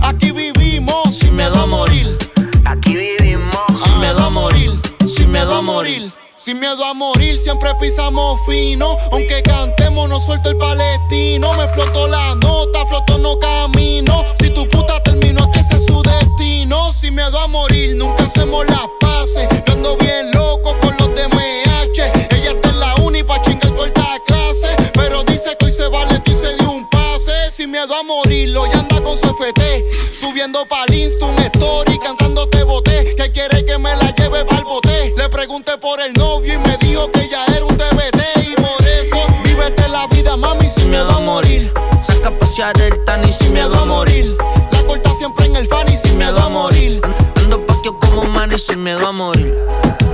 Aquí 0.03 0.31
vivimos, 0.33 1.17
sin 1.19 1.37
miedo 1.37 1.61
a 1.61 1.67
morir. 1.67 2.17
Aquí 2.65 2.97
vivimos, 2.97 3.55
Sin 3.85 3.99
miedo 4.01 4.23
a 4.25 4.31
morir. 4.31 4.81
Sin 5.17 5.31
miedo 5.33 5.55
a 5.57 5.63
morir. 5.63 6.13
Sin 6.45 6.59
miedo 6.59 6.85
a 6.85 6.93
morir, 6.93 7.39
siempre 7.39 7.73
pisamos 7.79 8.41
fino. 8.45 8.97
Aunque 9.13 9.45
cantemos, 9.45 10.09
no 10.09 10.19
suelto 10.19 10.49
el 10.49 10.57
palestino. 10.57 11.55
Me 11.55 11.63
explotó 11.63 12.09
la 12.09 12.35
nota, 12.35 12.85
floto 12.87 13.17
no 13.17 13.39
camino. 13.39 14.25
Si 14.41 14.51
tu 14.51 14.69
puta 14.69 15.01
terminó, 15.05 15.49
que 15.53 15.61
es 15.61 15.69
su 15.87 16.03
destino. 16.03 16.93
Sin 16.93 17.15
miedo 17.15 17.39
a 17.39 17.47
morir, 17.47 17.95
nunca 17.95 18.25
hacemos 18.25 18.67
las 18.67 18.89
paces. 18.99 19.47
Ando 19.71 19.97
bien 19.99 20.33
loco 20.33 20.77
con 20.81 20.97
los 20.99 21.15
de 21.15 21.29
MH. 21.29 22.11
Ella 22.35 22.51
está 22.51 22.71
en 22.71 22.81
la 22.81 22.97
uni 22.97 23.23
pa' 23.23 23.41
chingar 23.43 23.73
corta 23.77 24.19
clase. 24.27 24.75
Pero 24.95 25.23
dice 25.23 25.57
que 25.61 25.67
hoy 25.67 25.73
se 25.73 25.87
vale 25.87 26.21
y 26.27 26.31
se 26.33 26.57
dio 26.57 26.73
un 26.73 26.91
pase. 26.91 27.53
Sin 27.53 27.71
miedo 27.71 27.95
a 27.95 28.03
morir, 28.03 28.57
hoy 28.57 28.71
anda 28.75 29.01
con 29.01 29.17
su 29.17 29.29
FT. 29.29 29.87
Subiendo 30.19 30.67
pa'l 30.67 30.93
Insta 30.93 31.25
un 31.27 31.39
story, 31.39 31.99
cantando 31.99 32.22
pregunté 35.43 35.77
por 35.77 36.01
el 36.01 36.13
novio 36.13 36.55
y 36.55 36.59
me 36.59 36.77
dijo 36.77 37.11
que 37.11 37.29
ya 37.29 37.45
era 37.47 37.65
un 37.65 37.77
TBT. 37.77 38.49
Y 38.49 38.55
por 38.55 38.87
eso, 38.87 39.17
vívete 39.43 39.89
la 39.89 40.07
vida, 40.07 40.37
mami, 40.37 40.71
sin 40.71 40.89
miedo 40.89 41.11
a 41.11 41.19
morir. 41.19 41.73
Saca 42.07 42.29
a 42.29 42.39
pasear 42.39 42.81
el 42.81 43.03
tan 43.03 43.29
y 43.29 43.33
Sin 43.33 43.53
miedo 43.53 43.75
a 43.75 43.85
morir. 43.85 44.37
La 44.71 44.83
corta 44.85 45.11
siempre 45.19 45.47
en 45.47 45.57
el 45.57 45.67
fan 45.67 45.89
y 45.89 45.97
sin 45.97 46.17
miedo 46.17 46.39
a 46.39 46.49
morir. 46.49 47.01
Ando 47.39 47.67
paquio 47.67 47.99
como 47.99 48.23
man 48.23 48.53
y 48.53 48.59
sin 48.59 48.85
miedo 48.85 49.05
a 49.05 49.11
morir. 49.11 49.53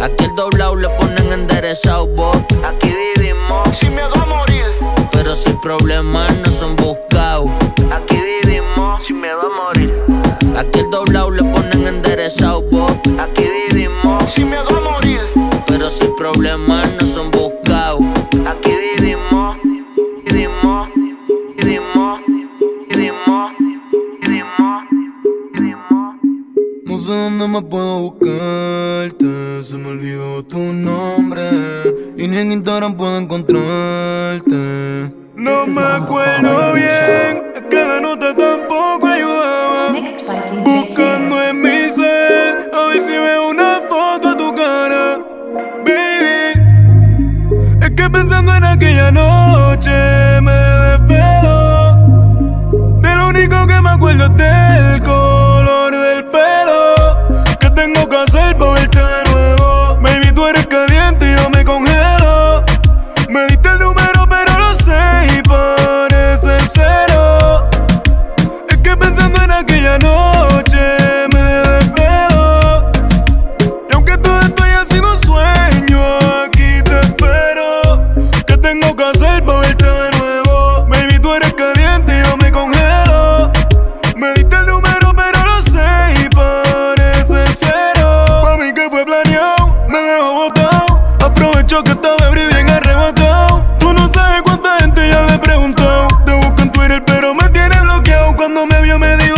Aquí 0.02 0.24
el 0.24 0.34
doblado 0.34 0.76
le 0.76 0.88
ponen 0.96 1.30
enderezado, 1.30 2.06
vos. 2.06 2.34
Aquí 2.64 2.94
vivimos, 3.14 3.68
Sin 3.76 3.94
miedo 3.94 4.14
a 4.14 4.24
morir. 4.24 4.64
pero 5.12 5.36
si 5.36 5.50
hay 5.50 5.56
problemas 5.60 6.32
no 6.38 6.47
problemas 16.32 16.86
no 17.00 17.06
son 17.06 17.30
buscados. 17.30 18.02
Aquí 18.46 18.72
vivimos, 18.98 19.56
vivimos, 20.26 20.88
vivimos, 21.56 22.20
vivimos, 22.90 23.52
vivimos, 24.20 24.84
vivimos. 25.54 26.14
No 26.84 26.98
sé 26.98 27.12
dónde 27.12 27.48
más 27.48 27.64
puedo 27.64 28.00
buscarte. 28.00 29.62
Se 29.62 29.76
me 29.76 29.88
olvidó 29.88 30.44
tu 30.44 30.58
nombre. 30.58 31.42
Y 32.16 32.28
ni 32.28 32.36
en 32.36 32.52
Instagram 32.52 32.94
puedo 32.94 33.18
encontrarte. 33.18 35.14
No 35.34 35.66
me 35.66 35.80
acuerdo 35.80 36.74
bien. 36.74 37.17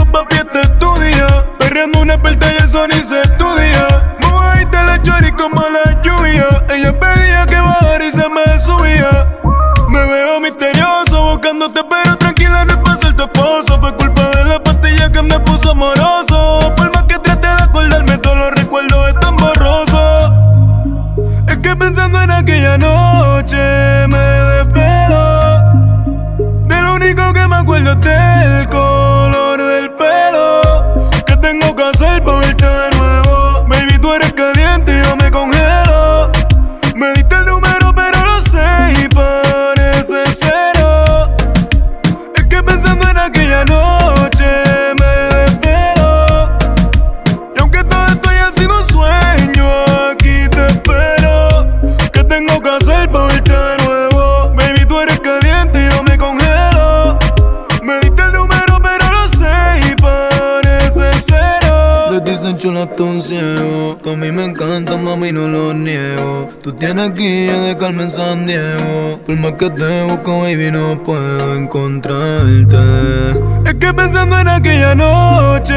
Papi, 0.07 0.37
este 0.37 0.61
es 0.61 0.79
tu 0.79 0.93
día. 0.99 1.27
Perreando 1.59 2.01
una 2.01 2.21
pelta 2.21 2.53
y 2.53 2.57
eso 2.57 2.87
ni 2.89 3.03
se 3.03 3.21
estudia. 3.21 3.60
Tú 66.63 66.73
tienes 66.73 67.15
guía 67.15 67.59
de 67.59 67.79
Carmen 67.79 68.11
San 68.11 68.47
Diego. 68.47 69.19
Por 69.25 69.37
más 69.37 69.55
que 69.55 69.71
te 69.71 70.03
busco, 70.03 70.41
baby, 70.41 70.71
no 70.71 71.03
puedo 71.03 71.57
encontrarte. 71.57 72.77
Es 73.65 73.75
que 73.75 73.95
pensando 73.95 74.39
en 74.39 74.49
aquella 74.49 74.95
noche 74.95 75.75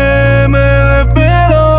me 0.50 0.60
desespero. 0.60 1.73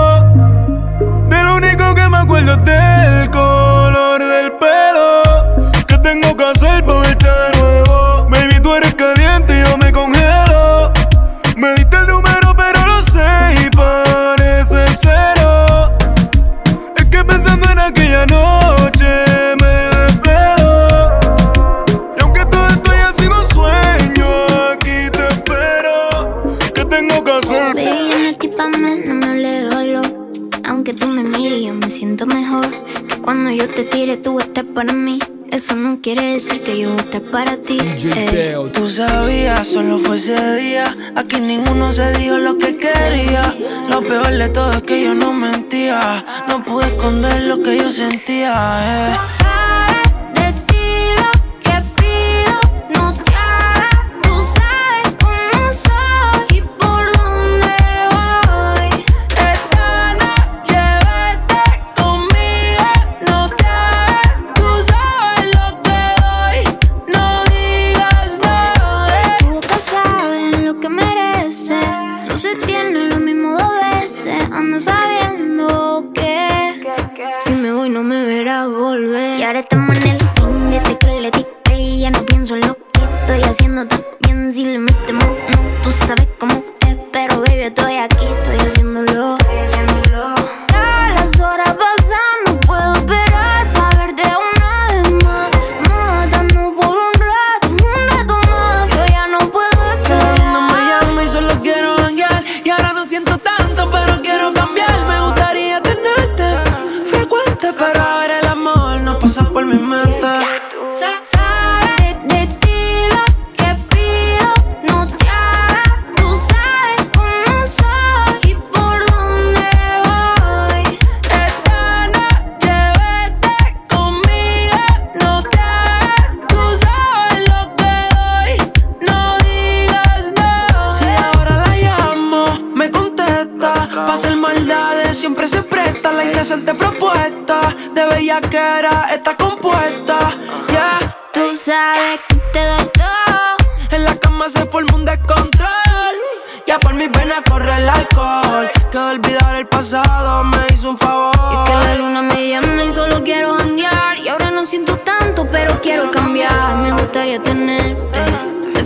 Que 36.75 36.81
yo 36.81 36.91
voy 36.91 36.99
a 36.99 37.03
estar 37.03 37.23
para 37.31 37.57
ti. 37.57 37.79
Tú 38.73 38.89
sabías, 38.89 39.67
solo 39.67 39.99
fue 39.99 40.17
ese 40.17 40.57
día. 40.57 40.97
Aquí 41.15 41.41
ninguno 41.41 41.93
se 41.93 42.13
dijo 42.19 42.39
lo 42.39 42.59
que 42.59 42.77
quería. 42.77 43.57
Lo 43.89 44.01
peor 44.03 44.31
de 44.31 44.49
todo 44.49 44.73
es 44.73 44.83
que 44.83 45.05
yo 45.05 45.15
no 45.15 45.33
mentía. 45.33 46.25
No 46.49 46.63
pude 46.63 46.87
esconder 46.87 47.45
lo 47.45 47.63
que 47.63 47.79
yo 47.79 47.91
sentía. 47.91 48.53
Eh. 48.83 49.84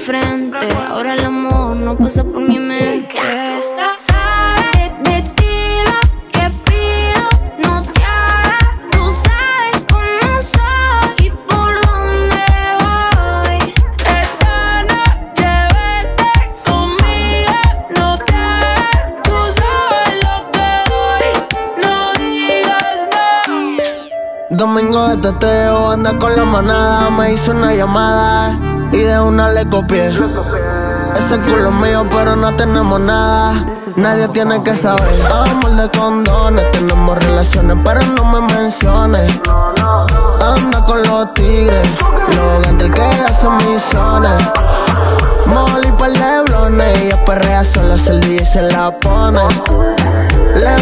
Frente. 0.09 0.66
Ahora 0.88 1.12
el 1.12 1.24
amor 1.26 1.76
no 1.76 1.94
pasa 1.94 2.24
por 2.24 2.40
mi 2.40 2.59
mente. 2.59 3.14
Sabes 3.98 4.90
de 5.04 5.20
ti 5.36 5.59
lo 5.90 6.00
que 6.32 6.44
pido, 6.66 7.24
no 7.64 7.82
te 7.82 8.02
hagas. 8.04 8.64
Tú 8.90 9.02
sabes 9.26 9.76
cómo 9.92 10.28
soy 10.54 11.26
y 11.26 11.30
por 11.48 11.72
dónde 11.86 12.44
voy. 12.80 13.59
Esta 14.22 14.56
noche 14.92 15.52
vete 15.76 16.32
conmigo, 16.64 17.61
no 17.96 18.09
te 18.26 18.34
hagas. 18.34 19.14
Tú 19.26 19.36
sabes 19.61 20.14
lo 20.24 20.36
que 20.54 20.70
doy, 20.92 21.28
no 21.84 21.94
digas 22.24 23.00
no. 23.12 24.56
Domingo 24.56 25.09
de 25.09 25.16
teteo, 25.18 25.90
anda 25.90 26.18
con 26.18 26.34
la 26.34 26.44
manada. 26.46 27.11
Me 27.11 27.34
hizo 27.34 27.50
una 27.50 27.74
llamada 27.74 28.59
y 28.99 29.05
de 29.05 29.20
una 29.20 29.53
le 29.53 29.68
copié. 29.68 30.09
Ese 30.09 31.38
culo 31.40 31.70
mío, 31.70 32.07
pero 32.11 32.34
no 32.34 32.55
tenemos 32.57 33.01
nada. 33.01 33.64
Nadie 33.96 34.28
tiene 34.28 34.62
que 34.62 34.74
saber. 34.74 35.11
Amor 35.30 35.70
de 35.70 35.88
condones, 35.90 36.70
tenemos 36.72 37.18
relaciones, 37.18 37.76
pero 37.84 38.01
no 38.01 38.24
me 38.24 38.55
menciones. 38.55 39.32
Anda 40.40 40.84
con 40.84 41.03
los 41.03 41.34
tigres, 41.34 41.88
los 42.36 42.62
gantes 42.64 42.90
que 42.90 43.03
hacen 43.03 43.57
misiones. 43.66 44.42
Molly 45.46 45.92
par 45.92 46.12
de 46.12 46.42
blones, 46.42 46.99
ella 46.99 47.24
perrea 47.24 47.64
sola, 47.64 47.96
se 47.96 48.11
el 48.11 48.20
DJ 48.20 48.46
se 48.46 48.62
la 48.62 48.90
pone. 48.99 49.42
Le 50.55 50.76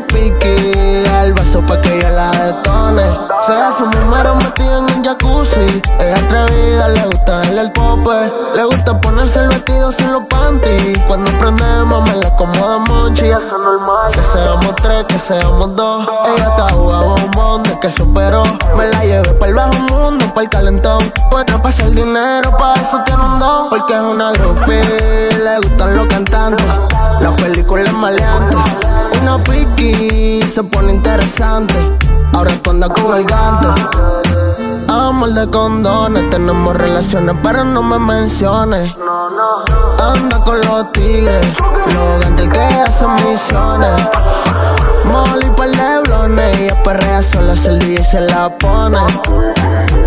una 0.00 0.06
piqui 0.06 1.08
al 1.08 1.32
vaso 1.32 1.64
pa' 1.66 1.80
que 1.80 1.96
ella 1.96 2.10
la 2.10 2.30
detone. 2.30 3.04
Se 3.46 3.52
hace 3.52 3.82
un 3.82 3.90
número 3.90 4.34
metido 4.36 4.78
en 4.78 4.96
un 4.96 5.04
jacuzzi. 5.04 5.82
Es 5.98 6.18
atrevida, 6.18 6.88
le 6.88 7.04
gusta 7.06 7.32
darle 7.38 7.60
el 7.60 7.72
pope. 7.72 8.32
Le 8.56 8.64
gusta 8.64 9.00
ponerse 9.00 9.40
el 9.40 9.48
vestido 9.48 9.92
sin 9.92 10.12
los 10.12 10.24
panties. 10.26 10.98
Cuando 11.06 11.36
prendemos 11.38 12.04
me 12.08 12.16
la 12.16 12.28
acomoda 12.28 12.78
monchi. 12.78 13.26
Eso 13.26 13.40
es 13.40 13.52
normal. 13.52 14.12
Que 14.12 14.22
seamos 14.22 14.74
tres, 14.76 15.04
que 15.08 15.18
seamos 15.18 15.76
dos. 15.76 16.08
Ella 16.34 16.48
está 16.48 16.68
jugando 16.70 17.16
bombón 17.16 17.62
de 17.64 17.78
que 17.80 17.90
superó. 17.90 18.42
Me 18.76 18.86
la 18.88 19.04
llevé 19.04 19.32
para 19.34 19.50
el 19.50 19.54
bajo 19.54 19.74
mundo, 19.74 20.26
para 20.34 20.42
el 20.42 20.48
calentón. 20.48 21.12
Puede 21.30 21.58
pasar 21.58 21.90
dinero, 21.90 22.56
para 22.56 22.82
eso 22.82 23.00
tiene 23.04 23.22
un 23.22 23.38
don. 23.38 23.68
Porque 23.70 23.94
es 23.94 24.00
una 24.00 24.32
groupie, 24.32 25.28
le 25.42 25.56
gustan 25.58 25.96
los 25.96 26.06
cantantes. 26.06 26.66
La 27.20 27.34
película 27.36 27.82
es 27.82 27.92
maleante. 27.92 28.56
Una 29.20 29.36
piqui 29.44 29.89
se 30.50 30.62
pone 30.64 30.92
interesante. 30.94 31.74
Ahora 32.32 32.54
esconda 32.54 32.88
con 32.88 33.16
el 33.16 33.24
ganto. 33.24 33.74
Amor 34.88 35.30
de 35.30 35.46
condones, 35.50 36.30
tenemos 36.30 36.76
relaciones, 36.76 37.36
pero 37.42 37.64
no 37.64 37.82
me 37.82 37.98
menciones. 37.98 38.94
Anda 39.98 40.42
con 40.44 40.60
los 40.60 40.92
tigres, 40.92 41.46
los 41.94 42.20
gantes 42.24 42.48
que 42.48 42.60
hacen 42.60 43.14
misiones. 43.24 44.02
Molly 45.04 45.50
par 45.56 45.99
de 46.22 46.28
blones, 46.28 46.56
ella 46.56 46.82
perrea 46.82 47.22
sola, 47.22 47.54
se 47.54 47.68
el 47.68 47.78
DJ 47.78 48.04
se 48.04 48.20
la 48.20 48.56
pone. 48.56 48.98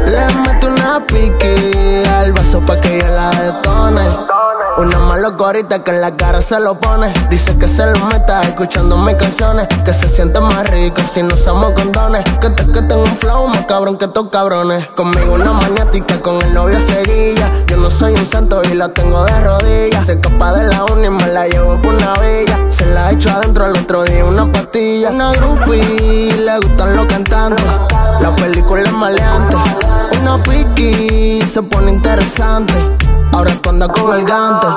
Le 0.06 0.26
meto 0.36 0.68
una 0.68 1.06
piqui 1.06 2.04
al 2.10 2.34
vaso 2.34 2.62
pa' 2.66 2.80
que 2.80 2.98
ella 2.98 3.10
la 3.10 3.30
detone. 3.30 4.34
Una 4.76 4.98
mala 4.98 5.30
gorita 5.30 5.84
que 5.84 5.92
en 5.92 6.02
la 6.02 6.16
cara 6.16 6.42
se 6.42 6.60
lo 6.60 6.80
pone. 6.80 7.14
Dice 7.30 7.58
que 7.58 7.68
se 7.68 7.86
lo 7.86 8.06
meta 8.06 8.42
escuchando 8.42 8.98
mis 8.98 9.16
canciones. 9.16 9.68
Que 9.86 9.94
se 9.94 10.10
siente 10.10 10.40
más 10.40 10.68
rico 10.70 11.02
si 11.14 11.22
no 11.22 11.36
usamos 11.36 11.74
condones. 11.74 12.24
Que 12.42 12.50
te 12.50 12.66
que 12.66 12.82
tengo 12.82 13.04
un 13.04 13.16
flow 13.16 13.48
más 13.48 13.66
cabrón 13.68 13.98
que 13.98 14.06
estos 14.06 14.30
cabrones. 14.30 14.88
Conmigo 14.96 15.34
una 15.34 15.54
maniática, 15.54 16.20
con 16.22 16.42
el 16.42 16.54
novio 16.54 16.80
seguilla. 16.80 17.52
Yo 17.68 17.78
no 17.78 17.90
soy 17.90 18.16
un 18.16 18.26
santo 18.26 18.62
y 18.64 18.74
la 18.74 18.90
tengo 18.90 19.24
de 19.26 19.42
rodillas. 19.42 20.06
Se 20.08 20.14
escapa 20.14 20.54
de 20.54 20.64
la 20.64 20.86
uni 20.86 21.06
y 21.06 21.10
me 21.10 21.28
la 21.28 21.48
llevo 21.48 21.80
por 21.80 21.94
una 21.94 22.14
villa. 22.16 22.66
Se 22.70 22.86
la 22.88 23.12
echo 23.12 23.30
adentro 23.30 23.68
el 23.68 23.80
otro 23.80 24.04
día 24.04 24.26
una 24.26 24.52
pastilla. 24.52 25.12
Una 25.12 25.32
groupie, 25.34 25.86
le 26.04 26.58
gustan 26.60 26.96
los 26.96 27.06
cantantes. 27.06 27.72
La 28.22 28.36
película 28.36 28.82
es 28.82 28.92
maleante. 28.92 29.58
Una 30.22 30.42
piqui, 30.44 31.42
se 31.42 31.64
pone 31.64 31.92
interesante. 31.92 32.74
Ahora 33.32 33.52
esconda 33.52 33.88
con 33.88 34.18
el 34.18 34.26
gante. 34.26 34.68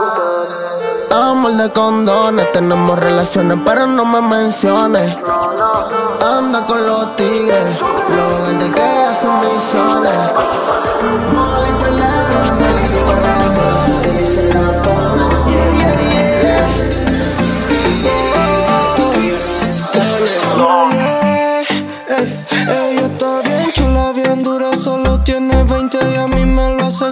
Amor 1.12 1.52
de 1.52 1.72
condones, 1.72 2.52
tenemos 2.52 2.98
relaciones, 2.98 3.58
pero 3.64 3.86
no 3.86 4.04
me 4.04 4.20
menciones. 4.20 5.16
Anda 6.22 6.66
con 6.66 6.86
los 6.86 7.16
tigres, 7.16 7.80
los 7.80 8.38
grandes 8.38 8.72
que 8.74 8.82
hacen 8.82 9.30
misiones. 9.40 10.12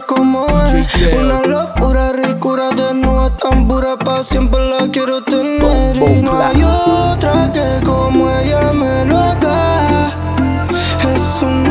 Como 0.06 0.46
es. 0.66 1.14
Una 1.14 1.40
locura, 1.42 2.12
ricura, 2.12 2.70
desnuda, 2.70 3.30
tan 3.30 3.66
pura, 3.68 3.96
pa' 3.96 4.22
siempre 4.22 4.60
la 4.68 4.88
quiero 4.90 5.22
tener. 5.22 5.96
Y 5.96 6.22
no 6.22 6.38
hay 6.38 6.62
otra 6.62 7.50
que 7.52 7.84
como 7.84 8.30
ella 8.30 8.72
me 8.72 9.04
lo 9.04 9.18
haga. 9.18 10.12
Es 11.14 11.42
un 11.42 11.70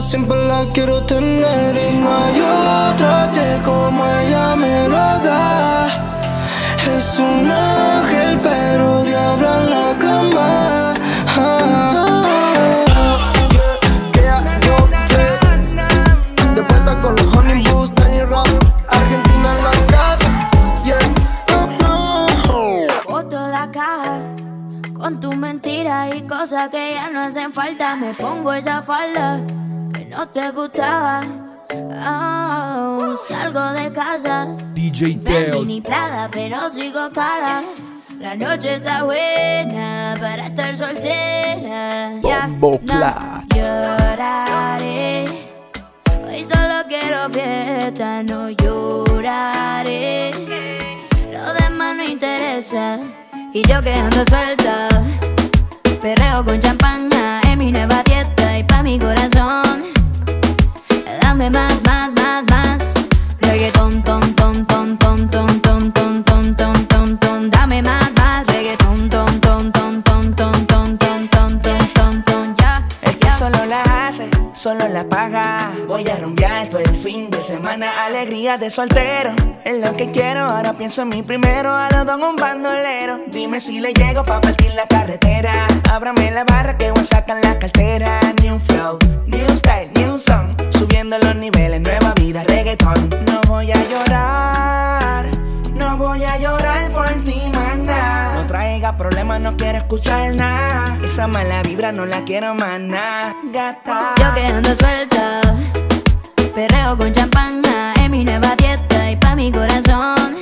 siempre 0.00 0.36
la 0.46 0.64
quiero 0.72 1.02
tener. 1.02 1.76
Y 1.76 1.96
no 1.96 2.08
hay 2.08 2.40
otra 2.40 3.30
que 3.34 3.62
como 3.62 4.04
ella 4.04 4.56
me 4.56 4.88
lo 4.88 4.96
haga. 4.96 5.86
Es 6.96 7.18
un 7.18 7.50
ángel, 7.50 8.38
pero 8.42 9.04
diablo 9.04 9.48
en 9.58 9.70
la 9.70 9.96
cama. 9.98 10.94
Ah, 11.36 12.84
yeah, 13.50 13.76
yeah, 14.14 14.60
yo 14.60 14.76
flex. 15.06 15.40
De 16.54 16.60
vuelta 16.62 17.00
con 17.02 17.14
los 17.16 17.36
Honey 17.36 17.62
Danny 17.94 18.22
Ross, 18.22 18.58
Argentina 18.88 19.54
en 19.56 19.64
la 19.64 19.86
casa. 19.86 20.50
Yeah, 20.84 20.98
no, 21.50 22.26
no. 22.46 22.86
Boto 23.06 23.48
la 23.48 23.70
caja 23.70 24.18
con 24.98 25.20
tu 25.20 25.34
mentira 25.34 26.08
y 26.16 26.22
cosas 26.22 26.70
que 26.70 26.94
ya 26.94 27.10
no 27.10 27.20
hacen 27.20 27.52
falta. 27.52 27.96
Me 27.96 28.14
pongo 28.14 28.52
esa 28.54 28.82
falda 28.82 29.40
no 30.18 30.28
te 30.30 30.50
gustaba. 30.50 31.20
Ah, 31.92 33.14
salgo 33.16 33.70
de 33.70 33.92
casa. 33.92 34.48
DJ 34.74 35.14
Teo. 35.18 35.64
ni 35.64 35.80
Prada, 35.80 36.28
pero 36.28 36.68
sigo 36.70 37.08
cara. 37.12 37.62
La 38.18 38.34
noche 38.34 38.74
está 38.74 39.04
buena 39.04 40.16
para 40.20 40.46
estar 40.46 40.76
soltera. 40.76 42.14
Ya, 42.20 42.48
no 42.48 42.80
lloraré. 43.54 45.24
Hoy 46.26 46.42
solo 46.42 46.82
quiero 46.88 47.30
fiesta, 47.30 48.24
no 48.24 48.50
lloraré. 48.50 50.32
Lo 51.32 51.52
demás 51.60 51.94
no 51.94 52.02
interesa. 52.02 52.98
Y 53.54 53.62
yo 53.68 53.80
que 53.82 53.94
ando 53.94 54.24
suelta. 54.24 54.88
Perreo 56.00 56.44
con 56.44 56.58
champaña 56.58 57.40
en 57.42 57.58
mi 57.58 57.70
nueva 57.70 58.02
dieta 58.02 58.58
y 58.58 58.64
pa' 58.64 58.82
mi 58.82 58.98
corazón. 58.98 59.67
Alegría 78.18 78.58
de 78.58 78.68
soltero, 78.68 79.32
es 79.64 79.78
lo 79.78 79.94
que 79.94 80.10
quiero. 80.10 80.40
Ahora 80.40 80.72
pienso 80.72 81.02
en 81.02 81.10
mí 81.10 81.22
primero. 81.22 81.72
A 81.72 81.88
los 81.88 82.04
don 82.04 82.20
un 82.24 82.34
bandolero. 82.34 83.20
Dime 83.28 83.60
si 83.60 83.78
le 83.78 83.92
llego 83.92 84.24
pa' 84.24 84.40
partir 84.40 84.74
la 84.74 84.88
carretera. 84.88 85.68
Ábrame 85.88 86.32
la 86.32 86.42
barra 86.42 86.76
que 86.76 86.90
voy 86.90 87.02
a 87.02 87.04
sacar 87.04 87.38
la 87.44 87.56
cartera. 87.60 88.18
New 88.42 88.58
flow, 88.58 88.98
new 89.26 89.48
style, 89.56 89.92
new 89.94 90.18
song. 90.18 90.48
Subiendo 90.76 91.16
los 91.20 91.36
niveles, 91.36 91.80
nueva 91.80 92.12
vida, 92.14 92.42
reggaeton. 92.42 93.08
No 93.24 93.40
voy 93.46 93.70
a 93.70 93.88
llorar, 93.88 95.30
no 95.76 95.96
voy 95.96 96.24
a 96.24 96.38
llorar 96.38 96.90
por 96.90 97.06
ti, 97.22 97.40
maná. 97.54 98.32
No 98.34 98.46
traiga 98.48 98.96
problemas, 98.96 99.40
no 99.40 99.56
quiero 99.56 99.78
escuchar 99.78 100.34
nada. 100.34 100.84
Esa 101.04 101.28
mala 101.28 101.62
vibra 101.62 101.92
no 101.92 102.04
la 102.04 102.24
quiero 102.24 102.52
más 102.56 102.80
nada, 102.80 103.36
gata. 103.52 104.14
Yo 104.18 104.34
que 104.34 104.44
ando 104.44 104.74
suelta. 104.74 105.40
Perreo 106.54 106.96
con 106.96 107.12
champán 107.12 107.62
es 108.02 108.10
mi 108.10 108.24
nueva 108.24 108.54
dieta 108.56 109.10
y 109.10 109.16
pa' 109.16 109.34
mi 109.34 109.52
corazón. 109.52 110.36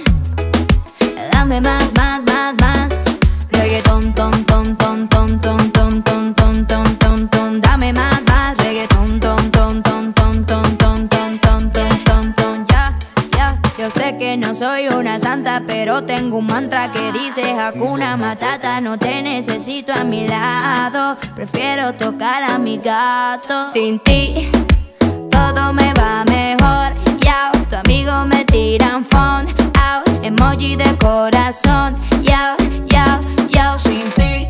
Dame 1.33 1.61
más, 1.61 1.85
más, 1.95 2.25
más, 2.25 2.55
más. 2.61 3.05
Reggaeton, 3.51 4.15
ton, 4.15 4.45
ton, 4.45 4.77
ton, 4.77 5.09
ton, 5.09 5.41
ton, 5.41 5.73
ton, 5.73 6.03
ton, 6.03 6.35
ton, 6.35 6.67
ton, 6.67 6.99
ton, 6.99 7.29
ton. 7.29 7.61
Dame 7.61 7.93
más, 7.93 8.23
más. 8.29 8.57
Reggaeton, 8.59 9.21
ton, 9.21 9.51
ton, 9.51 9.83
ton, 9.83 10.13
ton, 10.13 10.45
ton, 10.45 10.77
ton, 10.77 11.09
ton, 11.09 11.41
ton, 11.41 11.71
ton, 11.71 12.05
ton, 12.05 12.35
ton. 12.35 12.67
Ya, 12.69 12.99
ya. 13.37 13.61
Yo 13.79 13.91
sé 13.91 14.17
que 14.19 14.37
no 14.37 14.55
soy 14.55 14.89
una 14.89 15.19
santa, 15.19 15.63
pero 15.67 16.05
tengo 16.05 16.39
un 16.39 16.47
mantra 16.47 16.93
que 16.93 17.13
dice 17.13 17.43
Hakuna 17.59 18.17
Matata. 18.17 18.81
No 18.81 18.99
te 18.99 19.23
necesito 19.23 19.93
a 19.93 20.05
mi 20.05 20.27
lado. 20.27 21.17
Prefiero 21.35 21.95
tocar 21.95 22.43
a 22.43 22.59
mi 22.59 22.79
gato. 22.79 23.71
Sin 23.73 23.99
ti 24.01 24.49
todo 25.47 25.73
me 25.73 25.93
va 25.95 26.25
mejor. 26.25 26.93
Ya, 27.21 27.53
tu 27.71 27.77
amigo 27.77 28.25
me 28.27 28.45
tiran 28.45 29.05
phone. 29.05 29.47
Out, 29.89 30.09
emoji 30.23 30.77
de 30.77 30.97
corazón. 30.99 31.97
Ya, 32.23 32.57
ya, 32.87 33.21
ya. 33.49 33.79
Sin 33.79 34.09
ti, 34.17 34.49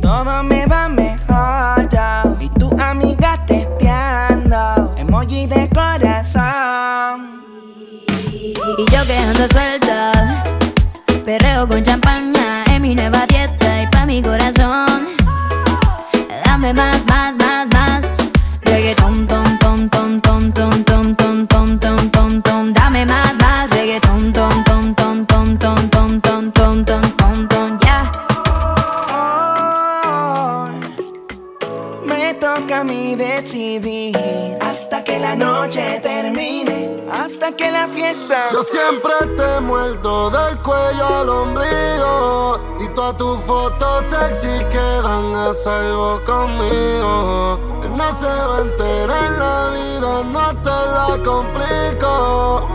todo 0.00 0.42
me 0.42 0.66
va 0.66 0.88
mejor. 0.88 1.88
Ya, 1.90 2.22
y 2.40 2.48
tu 2.50 2.70
amiga 2.80 3.38
testeando. 3.46 4.94
Emoji 4.96 5.46
de 5.46 5.68
corazón. 5.70 7.42
Y 8.78 8.84
yo 8.92 9.00
que 9.06 9.16
ando 9.18 9.48
suelta, 9.48 10.44
perreo 11.24 11.66
con 11.66 11.82
champaña 11.82 12.64
en 12.72 12.82
mi 12.82 12.94
nueva 12.94 13.26
dieta 13.26 13.82
y 13.82 13.86
pa' 13.88 14.06
mi 14.06 14.22
corazón. 14.22 14.45
Tus 43.14 43.40
fotos 43.44 44.04
sexy 44.10 44.64
quedan 44.68 45.34
a 45.36 45.54
salvo 45.54 46.20
conmigo. 46.26 47.56
No 47.94 48.18
se 48.18 48.26
va 48.26 48.56
a 48.56 48.60
enterar 48.62 49.30
la 49.30 49.70
vida, 49.70 50.24
no 50.24 50.48
te 50.60 50.70
la 50.70 51.16
complico. 51.24 52.66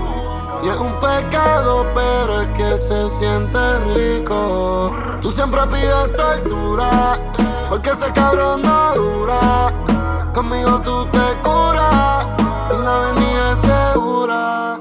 Y 0.64 0.70
es 0.70 0.78
un 0.78 0.94
pecado, 1.02 1.86
pero 1.94 2.42
es 2.42 2.48
que 2.58 2.80
se 2.80 3.10
siente 3.10 3.80
rico. 3.80 4.96
Tú 5.22 5.30
siempre 5.32 5.68
pides 5.68 6.16
tortura, 6.16 7.20
porque 7.70 7.90
ese 7.90 8.10
cabrón 8.14 8.62
no 8.62 8.96
dura. 8.96 9.74
Conmigo 10.34 10.82
tú 10.82 11.06
te 11.08 11.42
curas, 11.44 12.26
en 12.72 12.86
la 12.86 12.96
avenida 12.96 13.58
segura. 13.58 14.80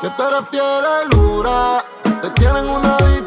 Que 0.00 0.10
tú 0.10 0.22
eres 0.24 0.48
fiel 0.48 0.64
a 0.64 1.14
Lura, 1.14 1.84
te 2.20 2.30
tienen 2.30 2.68
una 2.68 2.96
vida. 2.96 3.17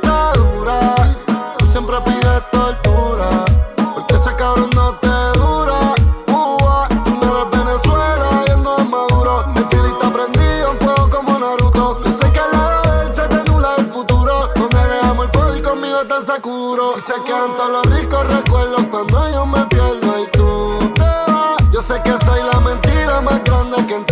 Porque 3.94 4.16
ese 4.16 4.36
cabrón 4.36 4.70
no 4.76 4.96
te 5.00 5.40
dura. 5.40 5.94
Cuba, 6.28 6.88
tú 7.06 7.12
no 7.20 7.38
eres 7.38 7.52
Venezuela 7.52 8.30
y 8.48 8.62
no 8.62 8.78
es 8.78 8.90
maduro. 8.90 9.46
Mi 9.56 9.62
filita 9.70 10.12
prendido 10.12 10.72
en 10.72 10.78
fuego 10.80 11.10
como 11.10 11.40
Naruto. 11.40 12.02
Yo 12.04 12.12
sé 12.12 12.32
que 12.32 12.40
al 12.40 12.52
lado 12.52 12.82
de 12.92 13.06
él 13.08 13.16
se 13.16 13.28
te 13.28 13.52
nula 13.52 13.70
el 13.78 13.86
futuro. 13.86 14.50
No 14.56 14.68
me 14.74 14.88
dejamos 14.88 15.26
el 15.26 15.32
fuego 15.32 15.56
y 15.56 15.62
conmigo 15.62 16.06
tan 16.08 16.26
seguro. 16.26 16.94
Y 16.98 17.00
se 17.02 17.14
quedan 17.24 17.56
todos 17.56 17.72
los 17.72 17.86
ricos 17.96 18.28
recuerdos 18.28 18.88
cuando 18.90 19.32
yo 19.32 19.46
me 19.46 19.66
pierdo 19.66 20.20
y 20.20 20.28
tú 20.32 20.78
te 20.96 21.02
vas. 21.32 21.72
Yo 21.72 21.82
sé 21.82 22.02
que 22.04 22.14
soy 22.26 22.42
la 22.52 22.60
mentira 22.60 23.22
más 23.22 23.44
grande 23.44 23.86
que 23.88 23.96
en 23.96 24.06
ti. 24.06 24.11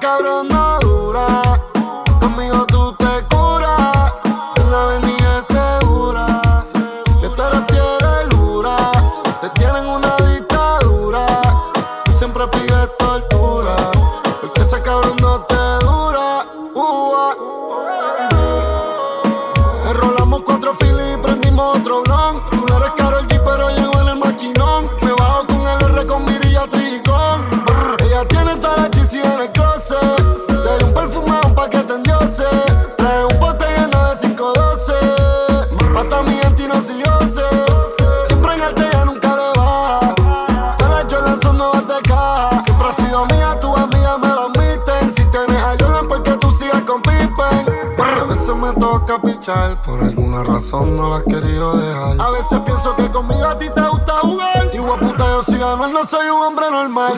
cabrón 0.00 0.49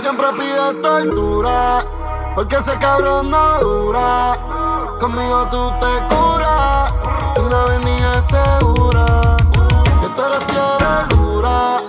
siempre 0.03 0.26
pide 0.32 0.74
tortura, 0.82 1.84
porque 2.34 2.57
ese 2.57 2.76
cabrón 2.78 3.30
no 3.30 3.61
dura. 3.61 4.36
Conmigo 4.98 5.46
tú 5.48 5.70
te 5.78 6.14
curas, 6.14 6.92
en 7.36 7.48
la 7.48 7.62
avenida 7.62 8.22
segura, 8.22 9.36
que 10.00 10.09
tú 10.16 10.22
eres 10.24 10.44
fiel 10.44 11.09
dura. 11.09 11.82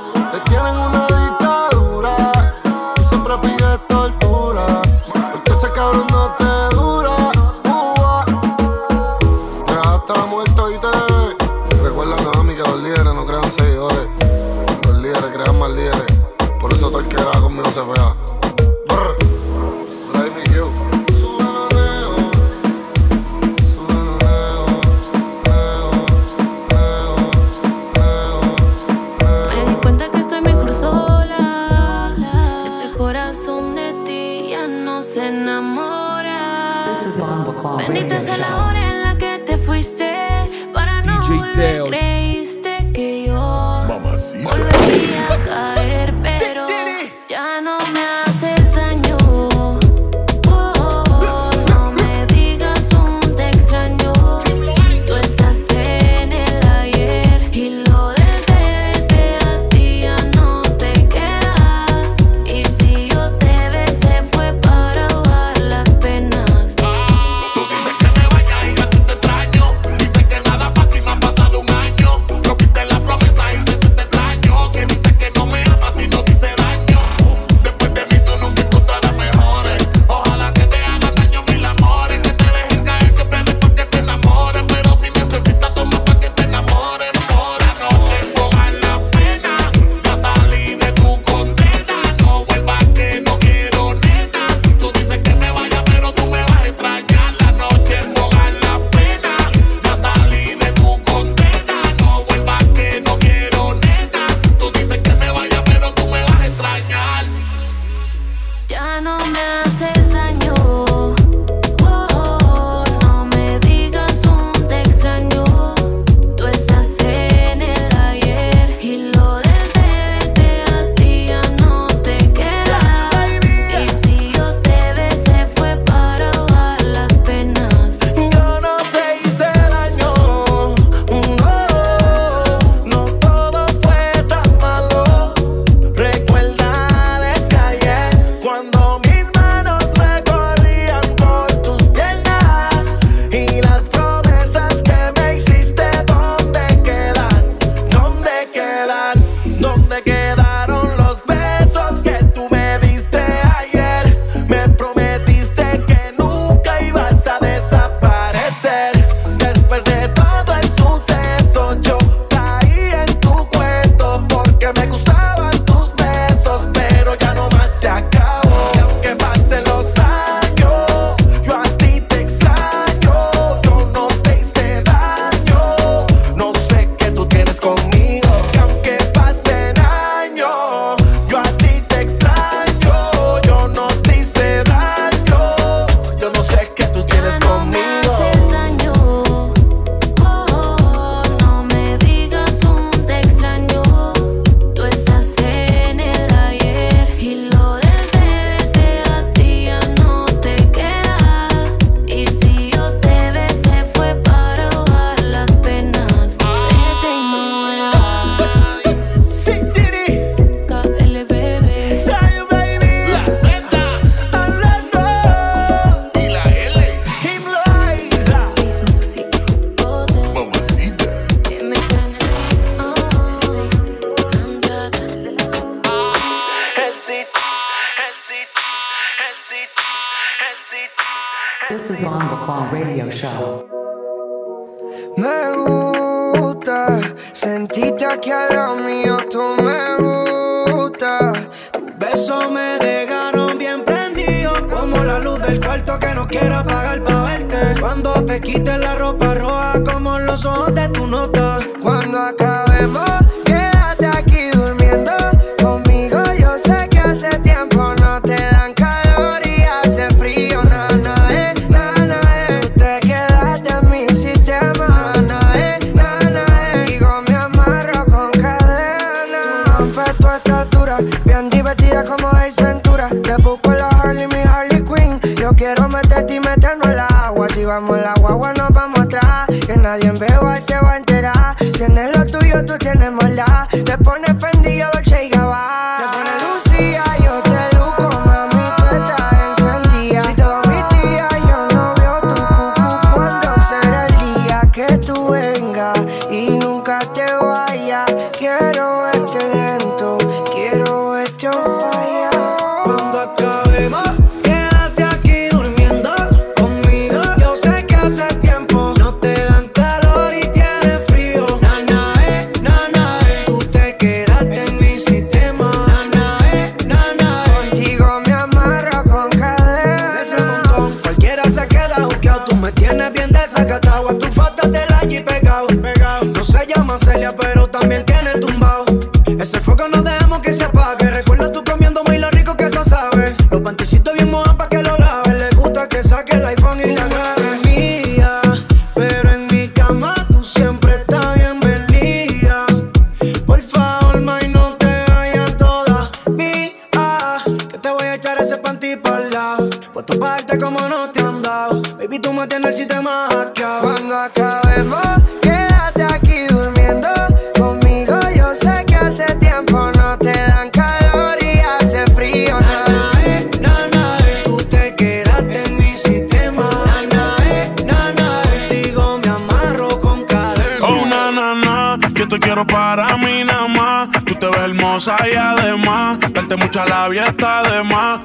Tú 282.62 282.78
tienes 282.78 283.12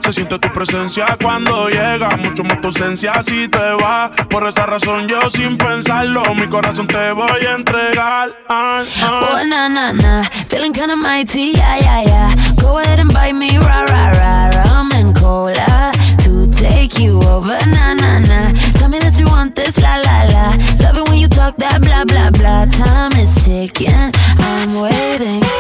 Se 0.08 0.14
siente 0.14 0.38
tu 0.38 0.50
presencia 0.50 1.18
cuando 1.22 1.68
llega, 1.68 2.16
mucho 2.16 2.42
más 2.42 2.62
tu 2.62 2.68
ausencia 2.68 3.22
si 3.22 3.46
te 3.46 3.74
vas. 3.74 4.08
Por 4.30 4.48
esa 4.48 4.64
razón 4.64 5.06
yo 5.06 5.28
sin 5.28 5.58
pensarlo, 5.58 6.34
mi 6.34 6.46
corazón 6.46 6.86
te 6.86 7.12
voy 7.12 7.44
a 7.44 7.54
entregar. 7.54 8.30
Oh, 8.48 9.44
na, 9.44 9.68
na, 9.68 9.92
na. 9.92 10.24
Feeling 10.48 10.72
kinda 10.72 10.96
mighty, 10.96 11.52
yeah, 11.52 11.76
yeah, 11.78 12.02
yeah. 12.06 12.34
Go 12.58 12.78
ahead 12.78 13.00
and 13.00 13.12
buy 13.12 13.34
me, 13.34 13.58
rah, 13.58 13.84
rah, 13.84 14.12
rah. 14.12 14.50
Rum 14.72 15.12
cola 15.12 15.92
to 16.22 16.46
take 16.56 16.98
you 16.98 17.22
over, 17.24 17.58
na, 17.66 17.92
na, 17.92 18.18
na. 18.18 18.52
Tell 18.78 18.88
me 18.88 18.98
that 19.00 19.18
you 19.18 19.26
want 19.26 19.56
this, 19.56 19.76
la, 19.76 19.96
la, 19.96 20.22
la. 20.22 20.56
Love 20.80 20.96
it 20.96 21.08
when 21.10 21.18
you 21.18 21.28
talk 21.28 21.58
that 21.58 21.82
blah, 21.82 22.06
blah, 22.06 22.30
blah. 22.30 22.64
Time 22.64 23.12
is 23.20 23.44
ticking, 23.44 23.92
I'm 24.38 24.80
waiting. 24.80 25.57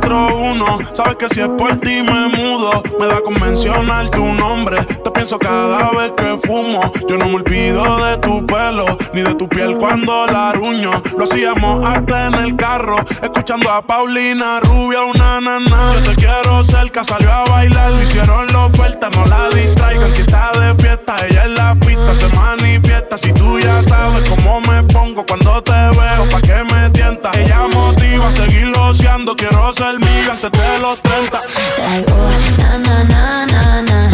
141, 0.00 0.78
sabes 0.92 1.16
que 1.16 1.28
si 1.28 1.40
es 1.40 1.48
por 1.48 1.76
ti 1.78 2.02
me 2.02 2.28
mudo. 2.28 2.82
Me 2.98 3.06
da 3.06 3.20
con 3.20 3.34
mencionar 3.40 4.08
tu 4.10 4.24
nombre. 4.24 4.82
Te 4.84 5.10
pienso 5.10 5.38
cada 5.38 5.90
vez 5.90 6.12
que 6.16 6.38
fumo. 6.46 6.80
Yo 7.08 7.18
no 7.18 7.28
me 7.28 7.36
olvido 7.36 8.04
de 8.04 8.16
tu 8.18 8.44
pelo, 8.46 8.86
ni 9.12 9.22
de 9.22 9.34
tu 9.34 9.48
piel 9.48 9.76
cuando 9.76 10.26
la 10.26 10.52
ruño. 10.52 10.90
Lo 11.16 11.24
hacíamos 11.24 11.86
hasta 11.86 12.26
en 12.26 12.34
el 12.34 12.56
carro, 12.56 12.98
escuchando 13.22 13.70
a 13.70 13.82
Paulina 13.82 14.60
Rubia, 14.60 15.02
una 15.02 15.40
nana. 15.40 15.94
Yo 15.94 16.02
te 16.02 16.14
quiero 16.16 16.62
cerca, 16.64 17.04
salió 17.04 17.32
a 17.32 17.44
bailar, 17.44 17.92
le 17.92 18.04
hicieron 18.04 18.46
la 18.52 18.66
oferta, 18.66 19.10
no 19.10 19.26
la 19.26 19.48
distraigan. 19.50 20.14
Si 20.14 20.20
está 20.22 20.50
de 20.58 20.74
fiesta, 20.82 21.16
ella 21.28 21.44
en 21.44 21.54
la 21.54 21.74
pista 21.74 22.14
se 22.14 22.28
manifiesta. 22.28 23.18
Si 23.18 23.32
tú 23.32 23.58
ya 23.58 23.82
sabes 23.82 24.28
cómo 24.28 24.60
me 24.62 24.82
pongo 24.84 25.24
cuando 25.26 25.62
te 25.62 25.72
veo, 25.72 26.28
pa' 26.30 26.40
que 26.40 26.64
me 26.72 26.90
tientas. 26.90 27.36
Ella 27.36 27.66
motiva 27.72 28.28
a 28.28 28.32
seguir 28.32 28.72
joseando, 28.76 29.34
quiero 29.34 29.72
ser 29.72 29.87
miga 29.96 30.32
antes 30.32 30.50
de 30.50 30.78
los 30.80 31.00
30. 31.00 31.40
Like, 31.78 32.12
oh, 32.12 32.30
na 32.58 32.78
na 32.78 33.04
na 33.04 33.46
na 33.46 33.82
na, 33.82 34.10